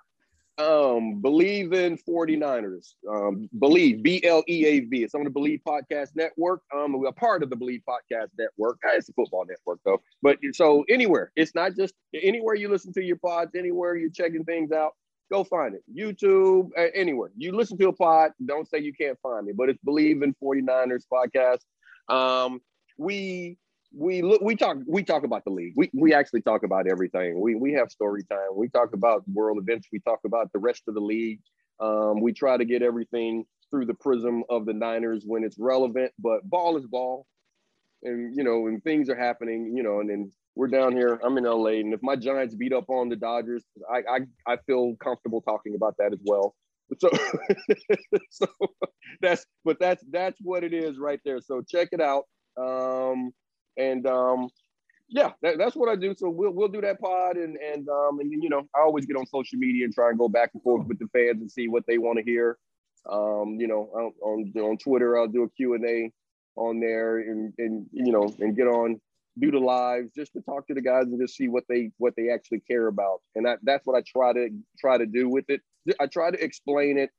Um, 0.58 1.22
Bleav 1.22 1.72
in 1.72 1.96
49ers. 1.96 2.94
Um, 3.08 3.48
Bleav, 3.58 4.02
B 4.02 4.22
L 4.24 4.44
E 4.48 4.66
A 4.66 4.80
V. 4.80 5.02
It's 5.02 5.14
on 5.14 5.24
the 5.24 5.30
Bleav 5.30 5.62
Podcast 5.66 6.10
Network. 6.14 6.62
Um, 6.74 6.92
we're 6.92 7.08
a 7.08 7.12
part 7.12 7.42
of 7.42 7.50
the 7.50 7.56
Bleav 7.56 7.82
Podcast 7.88 8.28
Network. 8.38 8.78
It's 8.84 9.08
a 9.08 9.12
football 9.14 9.46
network, 9.48 9.80
though. 9.84 10.02
But 10.20 10.38
so 10.52 10.84
anywhere, 10.88 11.32
it's 11.36 11.54
not 11.54 11.74
just 11.74 11.94
anywhere 12.14 12.54
you 12.54 12.68
listen 12.68 12.92
to 12.94 13.02
your 13.02 13.16
pods, 13.16 13.52
anywhere 13.56 13.96
you're 13.96 14.10
checking 14.10 14.44
things 14.44 14.72
out, 14.72 14.92
go 15.30 15.44
find 15.44 15.74
it. 15.74 15.82
YouTube, 15.94 16.70
anywhere. 16.94 17.30
You 17.36 17.52
listen 17.52 17.78
to 17.78 17.88
a 17.88 17.92
pod, 17.92 18.32
don't 18.44 18.68
say 18.68 18.78
you 18.78 18.92
can't 18.92 19.18
find 19.22 19.46
me, 19.46 19.52
but 19.56 19.68
it's 19.68 19.78
Bleav 19.86 20.22
in 20.22 20.34
49ers 20.42 21.04
Podcast. 21.12 21.60
Um, 22.12 22.60
we 22.98 23.58
we 23.94 24.22
look 24.22 24.40
we 24.40 24.56
talk 24.56 24.78
we 24.86 25.02
talk 25.02 25.24
about 25.24 25.44
the 25.44 25.50
league 25.50 25.74
we 25.76 25.90
we 25.92 26.14
actually 26.14 26.40
talk 26.40 26.62
about 26.62 26.86
everything 26.86 27.38
we 27.40 27.54
we 27.54 27.72
have 27.72 27.90
story 27.90 28.22
time 28.30 28.48
we 28.54 28.68
talk 28.68 28.94
about 28.94 29.22
world 29.28 29.58
events 29.58 29.88
we 29.92 29.98
talk 30.00 30.20
about 30.24 30.50
the 30.52 30.58
rest 30.58 30.82
of 30.88 30.94
the 30.94 31.00
league 31.00 31.40
um, 31.80 32.20
we 32.20 32.32
try 32.32 32.56
to 32.56 32.64
get 32.64 32.82
everything 32.82 33.44
through 33.70 33.84
the 33.84 33.94
prism 33.94 34.44
of 34.48 34.64
the 34.64 34.72
niners 34.72 35.24
when 35.26 35.44
it's 35.44 35.58
relevant 35.58 36.10
but 36.18 36.48
ball 36.48 36.76
is 36.76 36.86
ball 36.86 37.26
and 38.02 38.34
you 38.36 38.44
know 38.44 38.66
and 38.66 38.82
things 38.82 39.10
are 39.10 39.16
happening 39.16 39.72
you 39.76 39.82
know 39.82 40.00
and 40.00 40.08
then 40.08 40.30
we're 40.54 40.68
down 40.68 40.92
here 40.92 41.18
i'm 41.24 41.36
in 41.38 41.44
la 41.44 41.66
and 41.66 41.94
if 41.94 42.00
my 42.02 42.16
giants 42.16 42.54
beat 42.54 42.72
up 42.72 42.88
on 42.88 43.08
the 43.08 43.16
dodgers 43.16 43.64
i 43.92 44.02
i, 44.08 44.52
I 44.52 44.56
feel 44.66 44.94
comfortable 45.02 45.40
talking 45.40 45.74
about 45.74 45.96
that 45.98 46.12
as 46.12 46.20
well 46.24 46.54
so 46.98 47.10
so 48.30 48.46
that's 49.20 49.46
but 49.64 49.78
that's 49.80 50.04
that's 50.10 50.38
what 50.42 50.64
it 50.64 50.74
is 50.74 50.98
right 50.98 51.20
there 51.24 51.40
so 51.40 51.62
check 51.62 51.88
it 51.92 52.00
out 52.00 52.24
um 52.58 53.32
and 53.76 54.06
um, 54.06 54.48
yeah, 55.08 55.30
that, 55.42 55.58
that's 55.58 55.76
what 55.76 55.88
I 55.88 55.96
do. 55.96 56.14
So 56.16 56.30
we'll 56.30 56.52
we'll 56.52 56.68
do 56.68 56.80
that 56.80 57.00
pod, 57.00 57.36
and 57.36 57.56
and 57.56 57.88
um, 57.88 58.20
and 58.20 58.32
you 58.32 58.48
know, 58.48 58.62
I 58.74 58.80
always 58.80 59.06
get 59.06 59.16
on 59.16 59.26
social 59.26 59.58
media 59.58 59.84
and 59.84 59.94
try 59.94 60.08
and 60.10 60.18
go 60.18 60.28
back 60.28 60.50
and 60.54 60.62
forth 60.62 60.86
with 60.86 60.98
the 60.98 61.08
fans 61.12 61.40
and 61.40 61.50
see 61.50 61.68
what 61.68 61.84
they 61.86 61.98
want 61.98 62.18
to 62.18 62.24
hear. 62.24 62.58
Um, 63.10 63.56
you 63.58 63.66
know, 63.66 64.12
on 64.22 64.52
on, 64.56 64.78
Twitter, 64.78 65.18
I'll 65.18 65.28
do 65.28 65.44
a 65.44 65.50
Q 65.50 65.74
and 65.74 65.84
A 65.84 66.10
on 66.56 66.80
there, 66.80 67.18
and 67.18 67.52
and 67.58 67.86
you 67.92 68.12
know, 68.12 68.34
and 68.40 68.56
get 68.56 68.66
on 68.66 69.00
do 69.38 69.50
the 69.50 69.58
lives 69.58 70.10
just 70.14 70.32
to 70.34 70.40
talk 70.42 70.66
to 70.66 70.74
the 70.74 70.80
guys 70.80 71.04
and 71.04 71.20
just 71.20 71.36
see 71.36 71.48
what 71.48 71.64
they 71.68 71.90
what 71.98 72.14
they 72.16 72.30
actually 72.30 72.60
care 72.60 72.86
about. 72.86 73.20
And 73.34 73.46
that 73.46 73.58
that's 73.62 73.86
what 73.86 73.96
I 73.96 74.02
try 74.06 74.32
to 74.32 74.48
try 74.78 74.98
to 74.98 75.06
do 75.06 75.28
with 75.28 75.46
it. 75.48 75.60
I 76.00 76.06
try 76.06 76.30
to 76.30 76.42
explain 76.42 76.98
it 76.98 77.10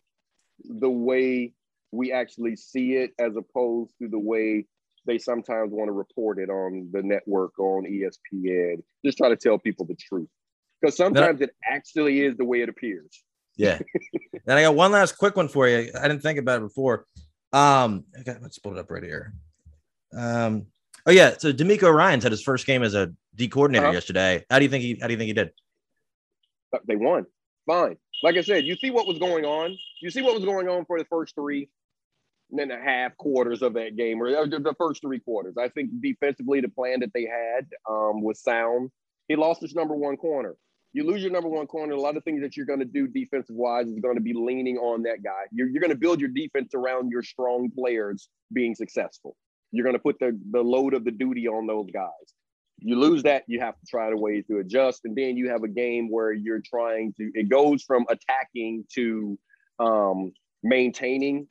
the 0.63 0.89
way 0.89 1.53
we 1.91 2.11
actually 2.11 2.55
see 2.55 2.93
it 2.93 3.11
as 3.19 3.35
opposed 3.35 3.93
to 4.01 4.07
the 4.07 4.19
way 4.19 4.65
they 5.05 5.17
sometimes 5.17 5.71
want 5.71 5.89
to 5.89 5.91
report 5.91 6.39
it 6.39 6.49
on 6.49 6.89
the 6.91 7.03
network 7.03 7.57
on 7.59 7.83
ESPN. 7.85 8.81
Just 9.05 9.17
try 9.17 9.29
to 9.29 9.35
tell 9.35 9.57
people 9.57 9.85
the 9.85 9.95
truth 9.95 10.29
because 10.79 10.95
sometimes 10.95 11.41
it 11.41 11.51
actually 11.63 12.21
is 12.21 12.37
the 12.37 12.45
way 12.45 12.61
it 12.61 12.69
appears. 12.69 13.23
Yeah. 13.57 13.79
and 14.47 14.57
I 14.57 14.63
got 14.63 14.75
one 14.75 14.91
last 14.91 15.17
quick 15.17 15.35
one 15.35 15.47
for 15.47 15.67
you. 15.67 15.91
I 15.99 16.07
didn't 16.07 16.21
think 16.21 16.39
about 16.39 16.61
it 16.61 16.67
before. 16.67 17.05
Um, 17.51 18.05
I 18.17 18.23
got, 18.23 18.41
let's 18.41 18.59
pull 18.59 18.73
it 18.73 18.79
up 18.79 18.89
right 18.89 19.03
here. 19.03 19.33
Um, 20.15 20.67
oh 21.05 21.11
yeah. 21.11 21.35
So 21.37 21.53
DeMeco 21.53 21.93
Ryans 21.93 22.23
had 22.23 22.31
his 22.31 22.43
first 22.43 22.65
game 22.65 22.83
as 22.83 22.95
a 22.95 23.11
D 23.35 23.47
coordinator 23.47 23.85
uh-huh. 23.85 23.93
yesterday. 23.93 24.45
How 24.49 24.59
do 24.59 24.65
you 24.65 24.69
think 24.69 24.83
he? 24.83 24.97
How 24.99 25.07
do 25.07 25.13
you 25.13 25.17
think 25.17 25.27
he 25.27 25.33
did? 25.33 25.51
Uh, 26.73 26.79
they 26.87 26.95
won. 26.95 27.25
Fine. 27.65 27.97
Like 28.23 28.37
I 28.37 28.41
said, 28.41 28.65
you 28.65 28.75
see 28.75 28.91
what 28.91 29.07
was 29.07 29.19
going 29.19 29.45
on. 29.45 29.77
You 30.01 30.09
see 30.09 30.21
what 30.21 30.33
was 30.33 30.45
going 30.45 30.67
on 30.67 30.85
for 30.85 30.99
the 30.99 31.05
first 31.05 31.35
three 31.35 31.69
and 32.51 32.71
a 32.71 32.79
half 32.79 33.17
quarters 33.17 33.61
of 33.61 33.73
that 33.73 33.95
game, 33.95 34.21
or 34.21 34.29
the 34.29 34.75
first 34.77 35.01
three 35.01 35.19
quarters. 35.19 35.55
I 35.57 35.69
think 35.69 35.89
defensively, 36.01 36.61
the 36.61 36.69
plan 36.69 36.99
that 36.99 37.11
they 37.13 37.23
had 37.23 37.67
um, 37.89 38.21
was 38.21 38.41
sound. 38.41 38.91
He 39.27 39.35
lost 39.35 39.61
his 39.61 39.73
number 39.73 39.95
one 39.95 40.17
corner. 40.17 40.55
You 40.93 41.05
lose 41.07 41.23
your 41.23 41.31
number 41.31 41.49
one 41.49 41.65
corner. 41.65 41.93
A 41.93 41.99
lot 41.99 42.17
of 42.17 42.23
things 42.23 42.41
that 42.41 42.55
you're 42.55 42.67
going 42.67 42.79
to 42.79 42.85
do 42.85 43.07
defensive 43.07 43.55
wise 43.55 43.87
is 43.87 43.99
going 43.99 44.15
to 44.15 44.21
be 44.21 44.33
leaning 44.33 44.77
on 44.77 45.01
that 45.03 45.23
guy. 45.23 45.45
You're, 45.51 45.67
you're 45.67 45.81
going 45.81 45.89
to 45.89 45.97
build 45.97 46.19
your 46.19 46.29
defense 46.29 46.75
around 46.75 47.09
your 47.09 47.23
strong 47.23 47.71
players 47.75 48.29
being 48.53 48.75
successful. 48.75 49.35
You're 49.73 49.83
going 49.83 49.95
to 49.95 50.01
put 50.01 50.17
the, 50.19 50.39
the 50.51 50.61
load 50.61 50.93
of 50.93 51.03
the 51.03 51.11
duty 51.11 51.49
on 51.49 51.67
those 51.67 51.89
guys. 51.93 52.09
You 52.77 52.97
lose 52.97 53.23
that, 53.23 53.43
you 53.47 53.59
have 53.59 53.75
to 53.75 53.85
try 53.89 54.09
to 54.09 54.15
ways 54.15 54.45
to 54.49 54.59
adjust. 54.59 55.01
And 55.03 55.15
then 55.15 55.35
you 55.35 55.49
have 55.49 55.63
a 55.63 55.67
game 55.67 56.09
where 56.09 56.31
you're 56.31 56.61
trying 56.65 57.13
to, 57.17 57.29
it 57.33 57.49
goes 57.49 57.83
from 57.83 58.05
attacking 58.09 58.85
to 58.95 59.37
um, 59.79 60.31
maintaining 60.63 61.47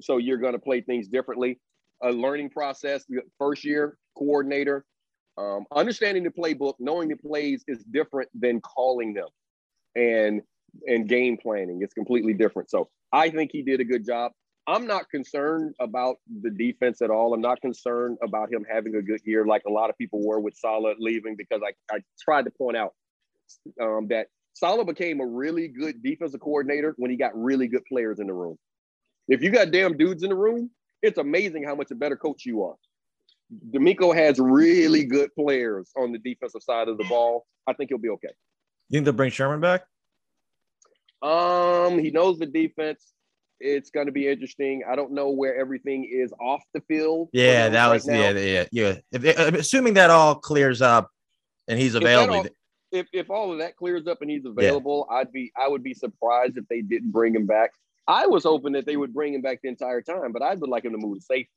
so 0.00 0.18
you're 0.18 0.38
going 0.38 0.52
to 0.52 0.58
play 0.58 0.80
things 0.80 1.08
differently. 1.08 1.60
A 2.02 2.10
learning 2.10 2.50
process, 2.50 3.04
first 3.38 3.64
year 3.64 3.96
coordinator, 4.16 4.84
um, 5.38 5.64
understanding 5.74 6.22
the 6.22 6.30
playbook, 6.30 6.74
knowing 6.78 7.08
the 7.08 7.16
plays 7.16 7.64
is 7.66 7.84
different 7.84 8.28
than 8.34 8.60
calling 8.60 9.14
them, 9.14 9.28
and 9.94 10.42
and 10.86 11.08
game 11.08 11.36
planning 11.36 11.80
is 11.82 11.92
completely 11.92 12.34
different. 12.34 12.68
So 12.70 12.88
I 13.12 13.30
think 13.30 13.50
he 13.52 13.62
did 13.62 13.80
a 13.80 13.84
good 13.84 14.04
job. 14.04 14.32
I'm 14.66 14.86
not 14.86 15.10
concerned 15.10 15.74
about 15.78 16.16
the 16.42 16.50
defense 16.50 17.02
at 17.02 17.10
all. 17.10 17.34
I'm 17.34 17.40
not 17.42 17.60
concerned 17.60 18.16
about 18.22 18.50
him 18.52 18.64
having 18.70 18.94
a 18.96 19.02
good 19.02 19.20
year 19.24 19.44
like 19.44 19.62
a 19.66 19.70
lot 19.70 19.90
of 19.90 19.98
people 19.98 20.26
were 20.26 20.40
with 20.40 20.54
Saleh 20.54 20.96
leaving 20.98 21.36
because 21.36 21.60
I, 21.62 21.72
I 21.94 22.00
tried 22.20 22.46
to 22.46 22.50
point 22.50 22.76
out 22.76 22.94
um, 23.80 24.08
that 24.08 24.28
Saleh 24.54 24.86
became 24.86 25.20
a 25.20 25.26
really 25.26 25.68
good 25.68 26.02
defensive 26.02 26.40
coordinator 26.40 26.94
when 26.96 27.10
he 27.10 27.16
got 27.16 27.32
really 27.34 27.68
good 27.68 27.84
players 27.84 28.20
in 28.20 28.26
the 28.26 28.32
room. 28.32 28.56
If 29.28 29.42
you 29.42 29.50
got 29.50 29.70
damn 29.70 29.96
dudes 29.98 30.22
in 30.22 30.30
the 30.30 30.36
room, 30.36 30.70
it's 31.02 31.18
amazing 31.18 31.64
how 31.64 31.74
much 31.74 31.90
a 31.90 31.94
better 31.94 32.16
coach 32.16 32.46
you 32.46 32.64
are. 32.64 32.76
DeMeco 33.70 34.14
has 34.14 34.38
really 34.38 35.04
good 35.04 35.34
players 35.34 35.90
on 35.96 36.12
the 36.12 36.18
defensive 36.18 36.62
side 36.62 36.88
of 36.88 36.96
the 36.96 37.04
ball. 37.04 37.46
I 37.66 37.74
think 37.74 37.90
he'll 37.90 37.98
be 37.98 38.08
okay. 38.10 38.28
You 38.88 38.96
think 38.96 39.04
they'll 39.04 39.14
bring 39.14 39.30
Sherman 39.30 39.60
back? 39.60 39.84
Um, 41.22 41.98
he 41.98 42.10
knows 42.10 42.38
the 42.38 42.46
defense. 42.46 43.13
It's 43.64 43.90
going 43.90 44.06
to 44.06 44.12
be 44.12 44.28
interesting. 44.28 44.82
I 44.86 44.94
don't 44.94 45.12
know 45.12 45.30
where 45.30 45.56
everything 45.56 46.04
is 46.04 46.32
off 46.38 46.62
the 46.74 46.82
field. 46.82 47.30
Yeah, 47.32 47.70
that 47.70 47.88
was 47.88 48.06
yeah, 48.06 48.30
yeah, 48.32 48.64
yeah. 48.70 48.96
If, 49.10 49.24
assuming 49.54 49.94
that 49.94 50.10
all 50.10 50.34
clears 50.34 50.82
up 50.82 51.10
and 51.66 51.78
he's 51.78 51.94
available. 51.94 52.34
If, 52.34 52.46
all, 52.46 52.56
if, 52.92 53.06
if 53.12 53.30
all 53.30 53.52
of 53.52 53.58
that 53.58 53.76
clears 53.76 54.06
up 54.06 54.20
and 54.20 54.30
he's 54.30 54.44
available, 54.44 55.06
yeah. 55.10 55.16
I'd 55.16 55.32
be 55.32 55.50
I 55.56 55.68
would 55.68 55.82
be 55.82 55.94
surprised 55.94 56.58
if 56.58 56.68
they 56.68 56.82
didn't 56.82 57.10
bring 57.10 57.34
him 57.34 57.46
back. 57.46 57.72
I 58.06 58.26
was 58.26 58.44
hoping 58.44 58.72
that 58.72 58.84
they 58.84 58.98
would 58.98 59.14
bring 59.14 59.32
him 59.32 59.40
back 59.40 59.60
the 59.62 59.68
entire 59.68 60.02
time, 60.02 60.32
but 60.32 60.42
I 60.42 60.54
would 60.54 60.68
like 60.68 60.84
him 60.84 60.92
to 60.92 60.98
move 60.98 61.18
to 61.18 61.24
safety. 61.24 61.50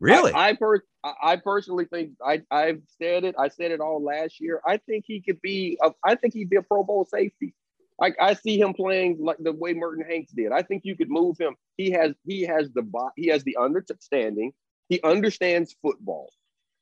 Really? 0.00 0.32
I 0.32 0.48
I, 0.48 0.52
per- 0.54 0.82
I 1.22 1.36
personally 1.36 1.84
think 1.84 2.14
I 2.26 2.42
I've 2.50 2.82
said 2.98 3.22
it. 3.22 3.36
I 3.38 3.46
said 3.48 3.70
it 3.70 3.80
all 3.80 4.02
last 4.02 4.40
year. 4.40 4.60
I 4.66 4.78
think 4.78 5.04
he 5.06 5.20
could 5.20 5.40
be. 5.40 5.78
A, 5.80 5.92
I 6.04 6.16
think 6.16 6.34
he'd 6.34 6.50
be 6.50 6.56
a 6.56 6.62
Pro 6.62 6.82
Bowl 6.82 7.04
safety. 7.04 7.54
I, 8.00 8.12
I 8.20 8.34
see 8.34 8.60
him 8.60 8.74
playing 8.74 9.18
like 9.20 9.38
the 9.38 9.52
way 9.52 9.74
Merton 9.74 10.04
Hanks 10.08 10.32
did. 10.32 10.52
I 10.52 10.62
think 10.62 10.82
you 10.84 10.96
could 10.96 11.10
move 11.10 11.38
him. 11.38 11.54
He 11.76 11.90
has 11.92 12.14
he 12.26 12.42
has 12.42 12.70
the 12.72 12.84
he 13.16 13.28
has 13.28 13.44
the 13.44 13.56
understanding. 13.60 14.52
He 14.88 15.00
understands 15.02 15.74
football. 15.82 16.30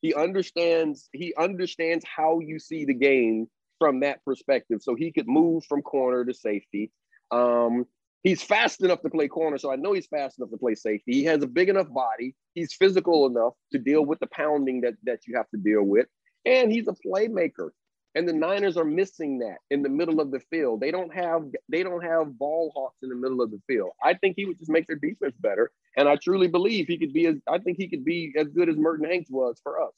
He 0.03 0.15
understands 0.15 1.09
he 1.13 1.35
understands 1.37 2.05
how 2.05 2.41
you 2.41 2.59
see 2.59 2.85
the 2.85 2.95
game 2.95 3.49
from 3.79 4.01
that 4.01 4.25
perspective. 4.25 4.81
So 4.83 4.95
he 4.95 5.13
could 5.13 5.29
move 5.29 5.65
from 5.65 5.83
corner 5.83 6.25
to 6.25 6.35
safety. 6.35 6.91
Um, 7.31 7.87
He's 8.23 8.43
fast 8.43 8.83
enough 8.83 9.01
to 9.03 9.09
play 9.09 9.29
corner, 9.29 9.57
so 9.57 9.73
I 9.73 9.77
know 9.77 9.95
he's 9.95 10.07
fast 10.07 10.39
enough 10.39 10.51
to 10.51 10.59
play 10.59 10.75
safety. 10.75 11.13
He 11.13 11.25
has 11.25 11.43
a 11.43 11.47
big 11.47 11.71
enough 11.71 11.89
body. 11.89 12.35
He's 12.55 12.75
physical 12.75 13.27
enough 13.27 13.55
to 13.73 13.79
deal 13.79 14.05
with 14.05 14.19
the 14.19 14.27
pounding 14.27 14.83
that, 14.83 14.95
that 15.05 15.21
you 15.27 15.37
have 15.37 15.49
to 15.51 15.57
deal 15.57 15.83
with. 15.83 16.07
And 16.45 16.71
he's 16.71 16.87
a 16.87 16.95
playmaker. 17.07 17.71
And 18.17 18.29
the 18.29 18.33
Niners 18.35 18.77
are 18.77 18.85
missing 18.85 19.39
that 19.41 19.59
in 19.71 19.83
the 19.83 19.89
middle 19.89 20.21
of 20.21 20.31
the 20.33 20.41
field. 20.41 20.81
They 20.81 20.91
don't 20.91 21.15
have 21.15 21.45
they 21.69 21.83
don't 21.85 22.03
have 22.05 22.39
ball 22.39 22.73
hawks 22.75 22.99
in 23.03 23.09
the 23.11 23.17
middle 23.17 23.43
of 23.43 23.51
the 23.53 23.61
field. 23.69 23.91
I 24.05 24.15
think 24.15 24.37
he 24.37 24.47
would 24.47 24.59
just 24.59 24.71
make 24.71 24.87
their 24.89 24.97
defense 24.97 25.37
better. 25.41 25.71
And 25.97 26.09
I 26.09 26.17
truly 26.17 26.49
believe 26.49 26.89
he 26.89 26.99
could 26.99 27.13
be 27.13 27.27
as 27.27 27.37
I 27.49 27.59
think 27.59 27.79
he 27.79 27.89
could 27.89 28.05
be 28.05 28.35
as 28.39 28.49
good 28.49 28.69
as 28.69 28.77
Merton 28.77 29.07
Hanks 29.11 29.31
was 29.31 29.61
for 29.63 29.83
us. 29.83 29.95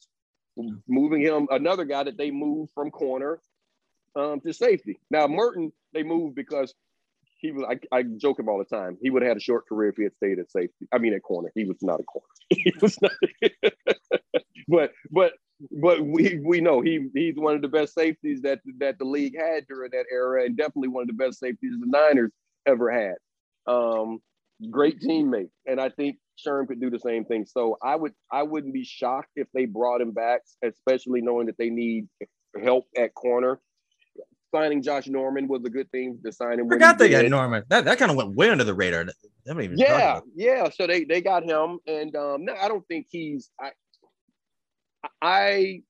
moving 0.87 1.21
him 1.21 1.47
another 1.51 1.85
guy 1.85 2.03
that 2.03 2.17
they 2.17 2.31
moved 2.31 2.71
from 2.75 2.91
corner 2.91 3.41
um, 4.15 4.41
to 4.41 4.53
safety. 4.53 4.99
Now 5.11 5.27
Merton, 5.27 5.71
they 5.93 6.03
moved 6.03 6.35
because 6.35 6.73
he 7.39 7.51
was. 7.51 7.65
I, 7.69 7.79
I 7.97 8.03
joke 8.03 8.39
him 8.39 8.49
all 8.49 8.59
the 8.59 8.65
time. 8.65 8.97
He 9.01 9.09
would 9.09 9.21
have 9.23 9.29
had 9.29 9.37
a 9.37 9.41
short 9.41 9.67
career 9.67 9.89
if 9.89 9.97
he 9.97 10.03
had 10.03 10.15
stayed 10.15 10.39
at 10.39 10.51
safety. 10.51 10.87
I 10.93 10.99
mean, 10.99 11.13
at 11.13 11.23
corner. 11.23 11.51
He 11.55 11.65
was 11.65 11.77
not 11.81 11.99
a 11.99 12.03
corner. 12.03 12.27
he 12.49 12.73
was 12.81 12.99
not. 13.01 13.11
but 14.67 14.91
but 15.11 15.33
but 15.71 16.05
we 16.05 16.39
we 16.43 16.61
know 16.61 16.81
he 16.81 17.07
he's 17.13 17.35
one 17.35 17.55
of 17.55 17.61
the 17.61 17.67
best 17.67 17.93
safeties 17.93 18.41
that 18.41 18.59
that 18.79 18.97
the 18.99 19.05
league 19.05 19.37
had 19.37 19.65
during 19.67 19.91
that 19.91 20.05
era, 20.11 20.45
and 20.45 20.57
definitely 20.57 20.89
one 20.89 21.03
of 21.03 21.07
the 21.07 21.13
best 21.13 21.39
safeties 21.39 21.73
the 21.79 21.87
Niners 21.87 22.31
ever 22.65 22.91
had. 22.91 23.15
Um, 23.71 24.19
great 24.69 24.99
teammate, 25.01 25.49
and 25.65 25.79
I 25.79 25.89
think 25.89 26.17
Sherm 26.45 26.67
could 26.67 26.81
do 26.81 26.89
the 26.89 26.99
same 26.99 27.25
thing. 27.25 27.45
So 27.45 27.77
I 27.81 27.95
would 27.95 28.13
I 28.31 28.43
wouldn't 28.43 28.73
be 28.73 28.83
shocked 28.83 29.31
if 29.35 29.47
they 29.53 29.65
brought 29.65 30.01
him 30.01 30.11
back, 30.11 30.41
especially 30.63 31.21
knowing 31.21 31.47
that 31.47 31.57
they 31.57 31.69
need 31.69 32.07
help 32.61 32.87
at 32.97 33.13
corner. 33.13 33.59
Signing 34.53 34.83
Josh 34.83 35.07
Norman 35.07 35.47
was 35.47 35.63
a 35.65 35.69
good 35.69 35.89
thing 35.89 36.19
to 36.23 36.31
sign 36.31 36.59
him. 36.59 36.69
Forgot 36.69 36.99
they 36.99 37.09
got 37.09 37.25
Norman. 37.25 37.63
That 37.69 37.85
that 37.85 37.97
kind 37.97 38.11
of 38.11 38.17
went 38.17 38.35
way 38.35 38.49
under 38.49 38.63
the 38.63 38.73
radar. 38.73 39.05
yeah, 39.75 40.19
yeah. 40.35 40.69
So 40.69 40.85
they 40.85 41.05
they 41.05 41.21
got 41.21 41.43
him, 41.43 41.79
and 41.87 42.15
um, 42.15 42.45
no, 42.45 42.53
I 42.61 42.67
don't 42.67 42.87
think 42.87 43.07
he's. 43.09 43.49
I, 43.59 43.71
I 45.21 45.81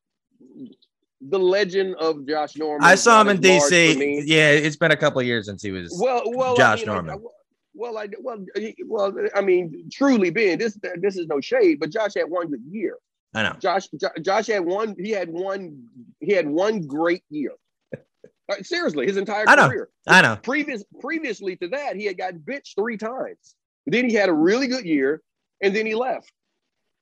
the 1.29 1.39
legend 1.39 1.95
of 1.95 2.27
Josh 2.27 2.57
Norman. 2.57 2.85
I 2.85 2.95
saw 2.95 3.21
him 3.21 3.29
in 3.29 3.37
DC. 3.37 4.23
Yeah, 4.25 4.49
it's 4.49 4.75
been 4.75 4.91
a 4.91 4.97
couple 4.97 5.21
years 5.21 5.45
since 5.45 5.61
he 5.61 5.71
was. 5.71 5.97
Well, 6.01 6.23
well, 6.25 6.55
Josh 6.55 6.79
I 6.79 6.85
mean, 6.85 6.85
Norman. 6.87 7.15
I, 7.15 7.17
well, 7.73 7.97
I 7.97 8.07
well, 8.19 8.45
well, 8.85 9.15
I 9.35 9.41
mean, 9.41 9.89
truly 9.91 10.29
being 10.29 10.57
this, 10.57 10.77
this 10.97 11.17
is 11.17 11.27
no 11.27 11.41
shade, 11.41 11.79
but 11.79 11.89
Josh 11.89 12.13
had 12.15 12.29
one 12.29 12.49
good 12.49 12.63
year. 12.69 12.97
I 13.33 13.43
know. 13.43 13.55
Josh, 13.59 13.87
Josh 14.21 14.47
had 14.47 14.63
one. 14.63 14.95
He 14.99 15.09
had 15.09 15.29
one. 15.29 15.87
He 16.19 16.33
had 16.33 16.47
one 16.47 16.85
great 16.85 17.23
year. 17.29 17.51
Uh, 18.51 18.55
seriously, 18.61 19.07
his 19.07 19.15
entire 19.15 19.45
I 19.47 19.55
know. 19.55 19.69
career. 19.69 19.87
I 20.05 20.21
know. 20.21 20.35
Previous, 20.35 20.83
previously 20.99 21.55
to 21.55 21.69
that, 21.69 21.95
he 21.95 22.03
had 22.03 22.17
got 22.17 22.33
bitched 22.33 22.75
three 22.77 22.97
times. 22.97 23.55
Then 23.85 24.09
he 24.09 24.15
had 24.15 24.27
a 24.27 24.33
really 24.33 24.67
good 24.67 24.83
year, 24.83 25.21
and 25.61 25.73
then 25.73 25.85
he 25.85 25.95
left. 25.95 26.29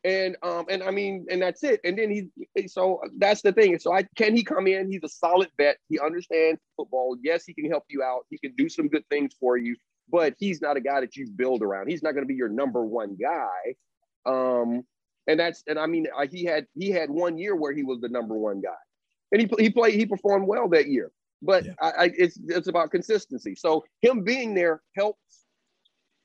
And 0.03 0.35
um, 0.41 0.65
and 0.69 0.81
I 0.81 0.89
mean, 0.89 1.27
and 1.29 1.41
that's 1.41 1.63
it. 1.63 1.79
And 1.83 1.97
then 1.97 2.09
he, 2.09 2.67
so 2.67 3.01
that's 3.17 3.43
the 3.43 3.51
thing. 3.51 3.77
So 3.77 3.93
I 3.93 4.03
can 4.15 4.35
he 4.35 4.43
come 4.43 4.65
in? 4.65 4.91
He's 4.91 5.03
a 5.03 5.09
solid 5.09 5.49
vet. 5.57 5.77
He 5.89 5.99
understands 5.99 6.59
football. 6.75 7.17
Yes, 7.21 7.45
he 7.45 7.53
can 7.53 7.69
help 7.69 7.83
you 7.87 8.01
out. 8.01 8.25
He 8.31 8.39
can 8.39 8.53
do 8.57 8.67
some 8.67 8.87
good 8.87 9.03
things 9.09 9.33
for 9.39 9.57
you 9.57 9.75
but 10.11 10.35
he's 10.37 10.61
not 10.61 10.77
a 10.77 10.81
guy 10.81 10.99
that 10.99 11.15
you 11.15 11.27
build 11.35 11.63
around. 11.63 11.87
He's 11.87 12.03
not 12.03 12.11
going 12.11 12.23
to 12.23 12.27
be 12.27 12.35
your 12.35 12.49
number 12.49 12.85
one 12.85 13.15
guy. 13.19 13.75
Um, 14.25 14.83
and 15.27 15.39
that's 15.39 15.63
and 15.67 15.79
I 15.79 15.85
mean 15.85 16.07
he 16.29 16.43
had 16.43 16.67
he 16.77 16.89
had 16.89 17.09
one 17.09 17.37
year 17.37 17.55
where 17.55 17.73
he 17.73 17.83
was 17.83 18.01
the 18.01 18.09
number 18.09 18.35
one 18.35 18.59
guy, 18.59 18.69
and 19.31 19.41
he 19.41 19.49
he 19.63 19.69
played 19.69 19.95
he 19.95 20.05
performed 20.05 20.47
well 20.47 20.67
that 20.69 20.87
year. 20.87 21.11
But 21.41 21.65
yeah. 21.65 21.73
I, 21.79 21.89
I, 21.89 22.11
it's 22.15 22.39
it's 22.47 22.67
about 22.67 22.91
consistency. 22.91 23.55
So 23.55 23.85
him 24.01 24.23
being 24.23 24.53
there 24.53 24.81
helps. 24.95 25.40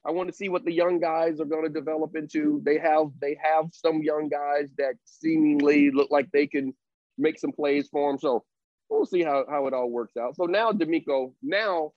I 0.07 0.13
want 0.13 0.29
to 0.29 0.35
see 0.35 0.49
what 0.49 0.65
the 0.65 0.73
young 0.73 1.01
guys 1.01 1.41
are 1.41 1.47
going 1.47 1.65
to 1.65 1.69
develop 1.69 2.15
into. 2.15 2.63
They 2.65 2.79
have 2.79 3.09
they 3.21 3.37
have 3.43 3.67
some 3.73 4.03
young 4.03 4.29
guys 4.29 4.71
that 4.79 4.95
seemingly 5.05 5.91
look 5.91 6.11
like 6.11 6.31
they 6.31 6.47
can 6.47 6.75
make 7.19 7.39
some 7.39 7.53
plays 7.53 7.89
for 7.89 8.11
him. 8.11 8.19
So 8.19 8.45
we'll 8.89 9.07
see 9.07 9.23
how, 9.23 9.45
how 9.51 9.67
it 9.67 9.75
all 9.75 9.91
works 9.91 10.17
out. 10.17 10.37
So 10.37 10.45
now 10.45 10.71
DeMeco, 10.71 11.33
now 11.43 11.93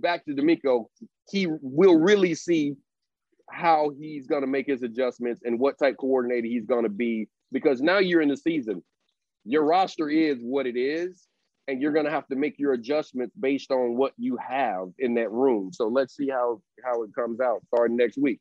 back 0.00 0.24
to 0.26 0.34
DeMeco, 0.34 0.86
he 1.30 1.48
will 1.60 1.98
really 1.98 2.34
see 2.34 2.76
how 3.50 3.90
he's 3.98 4.26
going 4.26 4.42
to 4.42 4.46
make 4.46 4.66
his 4.66 4.82
adjustments 4.82 5.42
and 5.44 5.58
what 5.58 5.78
type 5.78 5.96
coordinator 5.98 6.46
he's 6.46 6.66
going 6.66 6.84
to 6.84 6.88
be 6.88 7.28
because 7.50 7.82
now 7.82 7.98
you're 7.98 8.22
in 8.22 8.28
the 8.28 8.36
season. 8.36 8.82
Your 9.44 9.64
roster 9.64 10.08
is 10.08 10.38
what 10.40 10.66
it 10.66 10.76
is, 10.76 11.26
and 11.68 11.80
you're 11.80 11.92
going 11.92 12.04
to 12.04 12.10
have 12.10 12.26
to 12.28 12.36
make 12.36 12.58
your 12.58 12.72
adjustments 12.72 13.34
based 13.38 13.70
on 13.70 13.96
what 13.96 14.12
you 14.16 14.36
have 14.36 14.88
in 14.98 15.14
that 15.14 15.30
room. 15.30 15.72
So 15.72 15.88
let's 15.88 16.16
see 16.16 16.28
how 16.28 16.60
how 16.84 17.02
it 17.02 17.14
comes 17.14 17.40
out 17.40 17.62
starting 17.66 17.96
next 17.96 18.18
week. 18.18 18.40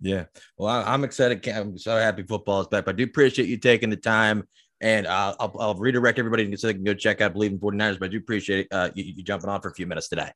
Yeah, 0.00 0.24
well, 0.58 0.82
I'm 0.86 1.04
excited. 1.04 1.46
I'm 1.48 1.78
so 1.78 1.96
happy 1.96 2.24
football 2.24 2.60
is 2.60 2.66
back. 2.66 2.84
But 2.84 2.94
I 2.94 2.96
do 2.96 3.04
appreciate 3.04 3.48
you 3.48 3.56
taking 3.56 3.90
the 3.90 3.96
time, 3.96 4.46
and 4.80 5.06
uh, 5.06 5.34
I'll, 5.38 5.56
I'll 5.58 5.74
redirect 5.74 6.18
everybody 6.18 6.54
so 6.56 6.66
they 6.66 6.74
can 6.74 6.84
go 6.84 6.94
check 6.94 7.20
out 7.20 7.34
Bleav 7.34 7.50
in 7.50 7.58
49ers. 7.58 7.98
But 7.98 8.06
I 8.06 8.08
do 8.08 8.18
appreciate 8.18 8.68
uh, 8.70 8.90
you, 8.94 9.04
you 9.04 9.22
jumping 9.22 9.48
on 9.48 9.60
for 9.60 9.68
a 9.68 9.74
few 9.74 9.86
minutes 9.86 10.08
today. 10.08 10.30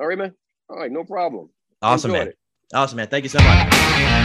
All 0.00 0.06
right, 0.06 0.18
man. 0.18 0.34
All 0.68 0.76
right, 0.76 0.90
no 0.90 1.04
problem. 1.04 1.50
Awesome, 1.80 2.10
Enjoyed 2.10 2.26
man. 2.26 2.28
It. 2.28 2.38
Awesome, 2.74 2.96
man. 2.96 3.06
Thank 3.08 3.24
you 3.24 3.30
so 3.30 3.38
much. 3.38 4.23